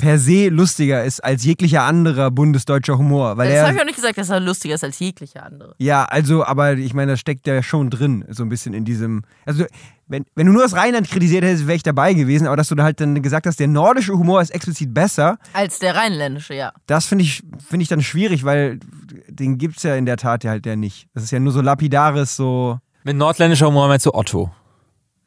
per 0.00 0.18
se 0.18 0.48
lustiger 0.48 1.04
ist 1.04 1.22
als 1.22 1.44
jeglicher 1.44 1.82
anderer 1.82 2.30
bundesdeutscher 2.30 2.96
Humor, 2.96 3.36
weil 3.36 3.48
Das 3.48 3.58
er 3.58 3.66
habe 3.66 3.74
ich 3.74 3.80
auch 3.82 3.84
nicht 3.84 3.96
gesagt, 3.96 4.16
dass 4.16 4.30
er 4.30 4.40
lustiger 4.40 4.74
ist 4.74 4.82
als 4.82 4.98
jeglicher 4.98 5.44
andere. 5.44 5.74
Ja, 5.76 6.04
also, 6.06 6.42
aber 6.42 6.72
ich 6.72 6.94
meine, 6.94 7.12
das 7.12 7.20
steckt 7.20 7.46
ja 7.46 7.62
schon 7.62 7.90
drin, 7.90 8.24
so 8.30 8.42
ein 8.42 8.48
bisschen 8.48 8.72
in 8.72 8.86
diesem. 8.86 9.24
Also, 9.44 9.66
wenn, 10.08 10.24
wenn 10.34 10.46
du 10.46 10.52
nur 10.52 10.62
das 10.62 10.74
Rheinland 10.74 11.08
kritisiert 11.10 11.44
hättest, 11.44 11.66
wäre 11.66 11.76
ich 11.76 11.82
dabei 11.82 12.14
gewesen, 12.14 12.46
aber 12.46 12.56
dass 12.56 12.68
du 12.68 12.74
da 12.74 12.82
halt 12.82 12.98
dann 12.98 13.20
gesagt 13.20 13.46
hast, 13.46 13.60
der 13.60 13.68
nordische 13.68 14.14
Humor 14.14 14.40
ist 14.40 14.50
explizit 14.50 14.94
besser, 14.94 15.38
Als 15.52 15.78
der 15.80 15.94
rheinländische, 15.94 16.54
ja. 16.54 16.72
das 16.86 17.04
finde 17.04 17.24
ich, 17.24 17.42
find 17.68 17.82
ich 17.82 17.88
dann 17.88 18.00
schwierig, 18.00 18.42
weil 18.44 18.80
den 19.28 19.58
gibt 19.58 19.76
es 19.76 19.82
ja 19.82 19.96
in 19.96 20.06
der 20.06 20.16
Tat 20.16 20.44
ja 20.44 20.50
halt 20.50 20.64
ja 20.64 20.76
nicht. 20.76 21.08
Das 21.12 21.24
ist 21.24 21.30
ja 21.30 21.38
nur 21.40 21.52
so 21.52 21.60
lapidares, 21.60 22.36
so 22.36 22.78
Mit 23.04 23.16
nordländischer 23.16 23.66
Humor 23.66 23.86
meinst 23.86 24.06
du 24.06 24.14
Otto. 24.14 24.50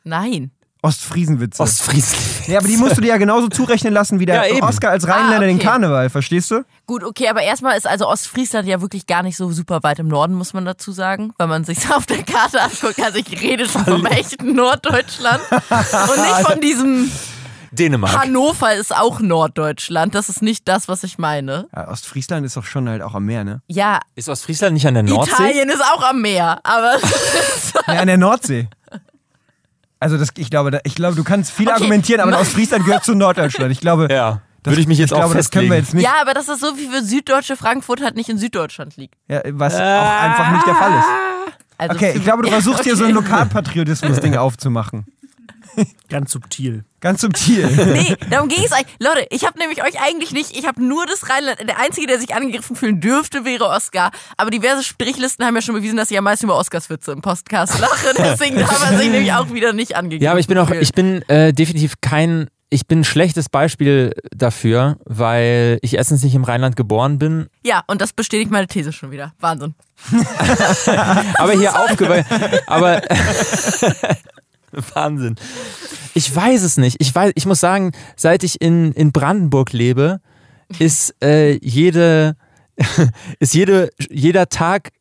Nein. 0.03 0.49
Ostfriesenwitze. 0.83 1.63
Ostfriesen. 1.63 2.17
ja, 2.47 2.59
aber 2.59 2.67
die 2.67 2.75
musst 2.77 2.97
du 2.97 3.01
dir 3.01 3.07
ja 3.09 3.17
genauso 3.17 3.47
zurechnen 3.47 3.93
lassen 3.93 4.19
wie 4.19 4.25
der 4.25 4.45
Ja. 4.55 4.63
Oscar 4.63 4.91
als 4.91 5.07
Rheinländer 5.07 5.37
Ah, 5.45 5.47
den 5.47 5.55
okay. 5.55 5.65
Karneval, 5.65 6.09
verstehst 6.09 6.51
du? 6.51 6.63
Gut, 6.85 7.03
okay, 7.03 7.29
aber 7.29 7.41
erstmal 7.41 7.77
ist 7.77 7.87
also 7.87 8.07
Ostfriesland 8.07 8.67
ja 8.67 8.81
wirklich 8.81 9.07
gar 9.07 9.23
nicht 9.23 9.37
so 9.37 9.49
super 9.51 9.81
weit 9.83 9.99
im 9.99 10.07
Norden, 10.09 10.33
muss 10.35 10.53
man 10.53 10.65
dazu 10.65 10.91
sagen, 10.91 11.33
wenn 11.37 11.47
man 11.49 11.63
sich 11.63 11.89
auf 11.93 12.05
der 12.05 12.21
Karte 12.23 12.61
anguckt. 12.61 13.01
Also 13.01 13.17
ich 13.17 13.41
rede 13.41 13.67
schon 13.67 13.85
vom 13.85 14.05
echten 14.05 14.53
Norddeutschland 14.53 15.41
und 15.51 16.21
nicht 16.21 16.47
von 16.51 16.59
diesem 16.61 17.09
Dänemark. 17.71 18.21
Hannover 18.21 18.75
ist 18.75 18.95
auch 18.95 19.19
Norddeutschland. 19.19 20.13
Das 20.13 20.29
ist 20.29 20.41
nicht 20.43 20.67
das, 20.67 20.87
was 20.87 21.03
ich 21.03 21.17
meine. 21.17 21.67
Ja, 21.75 21.87
Ostfriesland 21.89 22.45
ist 22.45 22.55
doch 22.57 22.65
schon 22.65 22.87
halt 22.87 23.01
auch 23.01 23.15
am 23.15 23.25
Meer, 23.25 23.43
ne? 23.43 23.61
Ja, 23.67 23.99
Ist 24.15 24.29
Ostfriesland 24.29 24.73
nicht 24.75 24.85
an 24.85 24.93
der 24.93 25.03
Nordsee? 25.03 25.31
Italien 25.31 25.69
ist 25.69 25.81
auch 25.81 26.03
am 26.03 26.21
Meer. 26.21 26.59
Aber 26.63 26.97
Ja, 27.87 27.99
an 28.01 28.07
der 28.07 28.17
Nordsee. 28.17 28.67
Also 30.03 30.17
das, 30.17 30.29
ich 30.37 30.49
glaube, 30.49 30.71
da, 30.71 30.79
ich 30.83 30.95
glaube, 30.95 31.15
du 31.15 31.23
kannst 31.23 31.51
viel 31.51 31.67
Okay. 31.67 31.75
argumentieren, 31.75 32.21
aber 32.21 32.39
Ostfriesland 32.41 32.85
gehört 32.85 33.03
zu 33.05 33.15
Norddeutschland. 33.15 33.71
Ich 33.71 33.79
glaube, 33.79 34.07
Ja. 34.11 34.41
das, 34.63 34.71
Würde 34.73 34.81
ich 34.81 34.87
mich 34.87 34.97
jetzt 34.99 35.13
auch 35.13 35.17
glaube, 35.19 35.35
das 35.35 35.49
können 35.49 35.69
wir 35.69 35.77
festlegen. 35.77 35.85
jetzt 35.85 35.93
nicht, 35.93 36.03
ja, 36.03 36.21
aber 36.21 36.33
das 36.33 36.47
ist 36.49 36.59
so, 36.61 36.77
wie 36.77 36.87
für 36.87 37.03
süddeutsche 37.03 37.55
Frankfurt 37.57 38.01
halt 38.01 38.15
nicht 38.15 38.29
in 38.29 38.37
Süddeutschland 38.37 38.95
liegt. 38.97 39.15
ja, 39.27 39.41
was 39.51 39.75
auch 39.75 39.79
einfach 39.79 40.51
nicht 40.51 40.67
der 40.67 40.75
Fall 40.75 40.91
ist. 40.99 41.05
Also 41.77 41.95
Okay, 41.95 42.13
ich 42.15 42.23
glaube, 42.23 42.43
du 42.43 42.49
versuchst 42.49 42.83
hier 42.83 42.95
so 42.95 43.03
ein 43.05 43.15
Okay. 43.17 43.27
Lokalpatriotismus-Ding 43.29 44.35
aufzumachen. 44.37 45.05
Ganz 46.09 46.31
subtil. 46.31 46.83
Ganz 47.03 47.19
subtil. 47.19 47.67
Nee, 47.93 48.15
darum 48.29 48.47
ging 48.47 48.63
es 48.63 48.71
eigentlich. 48.71 48.95
Leute, 48.99 49.27
ich 49.29 49.45
habe 49.45 49.59
nämlich 49.59 49.83
euch 49.83 50.01
eigentlich 50.01 50.31
nicht, 50.31 50.57
ich 50.57 50.65
habe 50.65 50.81
nur 50.81 51.05
das 51.05 51.29
Rheinland, 51.29 51.59
der 51.67 51.77
Einzige, 51.77 52.07
der 52.07 52.17
sich 52.17 52.33
angegriffen 52.33 52.77
fühlen 52.77 53.01
dürfte, 53.01 53.43
wäre 53.43 53.65
Oscar. 53.67 54.09
Aber 54.37 54.49
diverse 54.49 54.83
Strichlisten 54.85 55.45
haben 55.45 55.53
ja 55.53 55.61
schon 55.61 55.75
bewiesen, 55.75 55.97
dass 55.97 56.07
sie 56.07 56.17
am 56.17 56.23
meisten 56.23 56.45
über 56.45 56.57
Oscarswitze 56.57 57.11
im 57.11 57.21
Podcast 57.21 57.77
lachen. 57.79 58.11
Deswegen 58.17 58.55
darf 58.57 58.79
man 58.89 58.97
sich 58.97 59.09
nämlich 59.09 59.33
auch 59.33 59.51
wieder 59.51 59.73
nicht 59.73 59.97
angegriffen 59.97 60.23
Ja, 60.23 60.31
aber 60.31 60.39
ich 60.39 60.47
bin 60.47 60.57
auch, 60.57 60.69
fühlen. 60.69 60.81
ich 60.81 60.93
bin 60.93 61.21
äh, 61.27 61.51
definitiv 61.51 61.95
kein, 61.99 62.47
ich 62.69 62.87
bin 62.87 63.01
ein 63.01 63.03
schlechtes 63.03 63.49
Beispiel 63.49 64.13
dafür, 64.33 64.95
weil 65.03 65.79
ich 65.81 65.95
erstens 65.97 66.23
nicht 66.23 66.35
im 66.35 66.45
Rheinland 66.45 66.77
geboren 66.77 67.19
bin, 67.19 67.47
Ja, 67.65 67.83
und 67.87 67.99
das 68.01 68.13
bestätigt 68.13 68.49
meine 68.49 68.67
These 68.67 68.93
schon 68.93 69.11
wieder. 69.11 69.33
Wahnsinn. 69.41 69.75
aber 71.37 71.51
hier 71.51 71.77
aufgewachsen, 71.77 72.25
aber 72.65 73.01
Wahnsinn. 74.93 75.35
Ich 76.13 76.33
weiß 76.33 76.63
es 76.63 76.77
nicht. 76.77 76.97
Ich 76.99 77.13
weiß, 77.13 77.33
ich 77.35 77.45
muss 77.45 77.59
sagen, 77.59 77.91
seit 78.15 78.43
ich 78.43 78.61
in, 78.61 78.91
in 78.93 79.11
Brandenburg 79.11 79.73
lebe, 79.73 80.19
ist 80.79 81.15
äh, 81.23 81.57
jede, 81.61 82.35
ist 83.39 83.53
jede, 83.53 83.89
jeder 84.09 84.49
Tag 84.49 84.91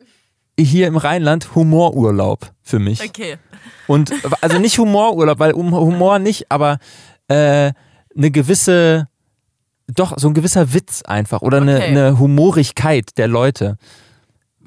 hier 0.59 0.87
im 0.87 0.97
Rheinland 0.97 1.55
Humorurlaub 1.55 2.53
für 2.63 2.79
mich. 2.79 3.03
Okay. 3.03 3.37
Und 3.87 4.13
also 4.41 4.59
nicht 4.59 4.79
Humorurlaub, 4.79 5.39
weil 5.39 5.53
um 5.53 5.73
Humor 5.73 6.19
nicht, 6.19 6.51
aber 6.51 6.79
äh, 7.29 7.73
eine 8.17 8.31
gewisse, 8.31 9.09
doch 9.87 10.15
so 10.17 10.29
ein 10.29 10.35
gewisser 10.35 10.73
Witz 10.75 11.03
einfach 11.03 11.43
oder 11.43 11.59
eine, 11.59 11.77
Okay. 11.77 11.87
eine 11.87 12.19
Humorigkeit 12.19 13.19
der 13.19 13.29
Leute. 13.29 13.77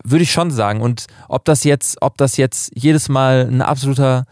Würde 0.04 0.24
ich 0.24 0.32
schon 0.32 0.52
sagen. 0.52 0.82
Und 0.82 1.06
ob 1.30 1.46
das 1.46 1.64
jetzt, 1.64 2.02
ob 2.02 2.18
das 2.18 2.38
jetzt 2.38 2.72
jedes 2.76 3.08
Mal 3.10 3.48
ein 3.50 3.62
absoluter 3.62 4.26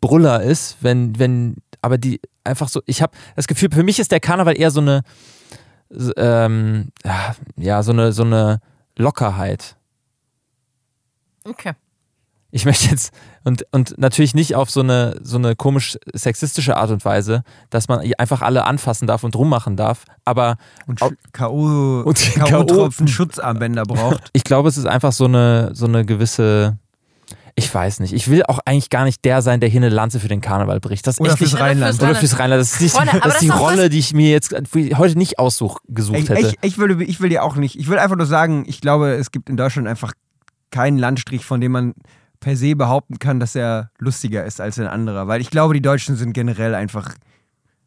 Brüller 0.00 0.42
ist, 0.42 0.76
wenn, 0.80 1.18
wenn, 1.18 1.56
aber 1.82 1.98
die 1.98 2.20
einfach 2.44 2.68
so, 2.68 2.82
ich 2.86 3.02
habe 3.02 3.12
das 3.36 3.46
Gefühl, 3.46 3.68
für 3.72 3.82
mich 3.82 3.98
ist 3.98 4.12
der 4.12 4.20
Karneval 4.20 4.58
eher 4.58 4.70
so 4.70 4.80
eine, 4.80 5.02
ähm, 6.16 6.90
ja, 7.56 7.82
so 7.82 7.92
eine, 7.92 8.12
so 8.12 8.24
eine 8.24 8.60
Lockerheit. 8.96 9.76
Okay. 11.44 11.72
Ich 12.50 12.64
möchte 12.64 12.88
jetzt, 12.88 13.12
und, 13.44 13.66
und 13.72 13.98
natürlich 13.98 14.34
nicht 14.34 14.54
auf 14.54 14.70
so 14.70 14.80
eine, 14.80 15.16
so 15.22 15.36
eine 15.36 15.54
komisch 15.54 15.98
sexistische 16.14 16.78
Art 16.78 16.90
und 16.90 17.04
Weise, 17.04 17.42
dass 17.68 17.88
man 17.88 18.00
einfach 18.16 18.40
alle 18.40 18.64
anfassen 18.64 19.06
darf 19.06 19.22
und 19.22 19.36
rummachen 19.36 19.76
darf, 19.76 20.04
aber 20.24 20.56
Und 20.86 20.98
K.O. 21.32 22.02
Und 22.04 22.18
K.O.-Tropfen 22.18 23.06
Schutzarmbänder 23.06 23.82
braucht. 23.82 24.28
ich 24.32 24.44
glaube, 24.44 24.70
es 24.70 24.78
ist 24.78 24.86
einfach 24.86 25.12
so 25.12 25.26
eine, 25.26 25.74
so 25.74 25.84
eine 25.84 26.06
gewisse, 26.06 26.78
ich 27.58 27.74
weiß 27.74 28.00
nicht, 28.00 28.12
ich 28.12 28.28
will 28.30 28.42
auch 28.44 28.58
eigentlich 28.64 28.88
gar 28.90 29.04
nicht 29.04 29.24
der 29.24 29.42
sein, 29.42 29.60
der 29.60 29.68
hier 29.68 29.80
eine 29.80 29.88
Lanze 29.88 30.20
für 30.20 30.28
den 30.28 30.40
Karneval 30.40 30.80
bricht. 30.80 31.06
Das 31.06 31.16
ist 31.16 31.20
Oder 31.20 31.30
echt 31.30 31.38
fürs 31.38 31.52
nicht, 31.52 31.60
Rheinland. 31.62 32.02
oder 32.02 32.14
fürs 32.14 32.38
Rheinland. 32.38 32.60
Das 32.60 32.72
ist, 32.74 32.80
nicht, 32.80 32.94
Freunde, 32.94 33.12
das 33.12 33.22
das 33.22 33.34
ist 33.34 33.42
die 33.42 33.48
Rolle, 33.48 33.88
die 33.90 33.98
ich 33.98 34.14
mir 34.14 34.30
jetzt 34.30 34.52
heute 34.54 35.18
nicht 35.18 35.38
aussuch, 35.38 35.78
gesucht 35.88 36.18
Ich, 36.18 36.28
hätte. 36.30 36.40
ich, 36.40 36.58
ich, 36.62 36.78
will, 36.78 37.00
ich 37.02 37.20
will 37.20 37.28
dir 37.28 37.42
auch 37.44 37.56
nicht. 37.56 37.78
Ich 37.78 37.88
will 37.88 37.98
einfach 37.98 38.16
nur 38.16 38.26
sagen, 38.26 38.64
ich 38.66 38.80
glaube, 38.80 39.10
es 39.14 39.30
gibt 39.30 39.48
in 39.50 39.56
Deutschland 39.56 39.86
einfach 39.88 40.12
keinen 40.70 40.98
Landstrich, 40.98 41.44
von 41.44 41.60
dem 41.60 41.72
man 41.72 41.94
per 42.40 42.56
se 42.56 42.76
behaupten 42.76 43.18
kann, 43.18 43.40
dass 43.40 43.54
er 43.54 43.90
lustiger 43.98 44.44
ist 44.44 44.60
als 44.60 44.78
ein 44.78 44.86
anderer. 44.86 45.26
Weil 45.28 45.40
ich 45.40 45.50
glaube, 45.50 45.74
die 45.74 45.82
Deutschen 45.82 46.16
sind 46.16 46.32
generell 46.34 46.74
einfach 46.74 47.14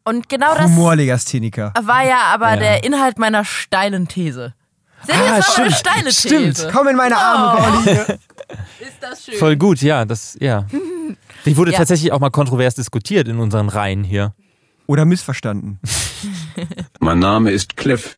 Und 0.04 0.28
genau 0.28 0.54
das 0.54 0.66
Humorlegastheniker. 0.66 1.72
war 1.82 2.04
ja 2.04 2.18
aber 2.34 2.50
Ja. 2.50 2.56
der 2.56 2.84
Inhalt 2.84 3.18
meiner 3.18 3.44
steilen 3.44 4.08
These. 4.08 4.54
Ihr, 5.08 5.14
Ah, 5.14 5.40
meine 5.56 5.72
stimmt, 5.72 6.12
stimmt. 6.14 6.56
These. 6.56 6.70
Komm 6.72 6.88
in 6.88 6.96
meine 6.96 7.16
Arme, 7.16 7.58
Oh. 7.58 7.62
Pauli. 7.84 7.90
Ist 8.80 8.96
das 9.00 9.24
schön. 9.24 9.34
Voll 9.38 9.56
gut, 9.56 9.80
ja, 9.82 10.04
das, 10.04 10.36
ja. 10.40 10.66
Die 11.44 11.56
wurde 11.56 11.72
Ja. 11.72 11.78
tatsächlich 11.78 12.12
auch 12.12 12.20
mal 12.20 12.30
kontrovers 12.30 12.74
diskutiert 12.76 13.26
in 13.28 13.38
unseren 13.38 13.68
Reihen 13.68 14.04
hier. 14.04 14.34
Oder 14.86 15.04
missverstanden. 15.04 15.80
Mein 17.00 17.18
Name 17.18 17.50
ist 17.50 17.76
Cliff. 17.76 18.16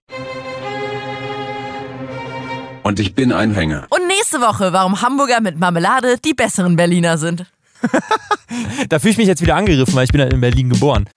Und 2.83 3.01
ich 3.01 3.15
bin 3.15 3.33
ein 3.33 3.55
Hänger. 3.55 3.87
Und 3.89 4.07
nächste 4.09 4.41
Woche, 4.41 4.73
warum 4.75 5.01
Hamburger 5.01 5.41
mit 5.41 5.59
Marmelade 5.59 6.19
die 6.23 6.35
besseren 6.35 6.77
Berliner 6.77 7.17
sind. 7.17 7.47
Da 8.89 8.99
fühle 8.99 9.13
ich 9.13 9.17
mich 9.19 9.27
jetzt 9.27 9.41
wieder 9.43 9.57
angegriffen, 9.57 9.95
weil 9.95 10.05
ich 10.05 10.13
bin 10.13 10.21
ja 10.21 10.27
in 10.27 10.41
Berlin 10.41 10.69
geboren. 10.69 11.09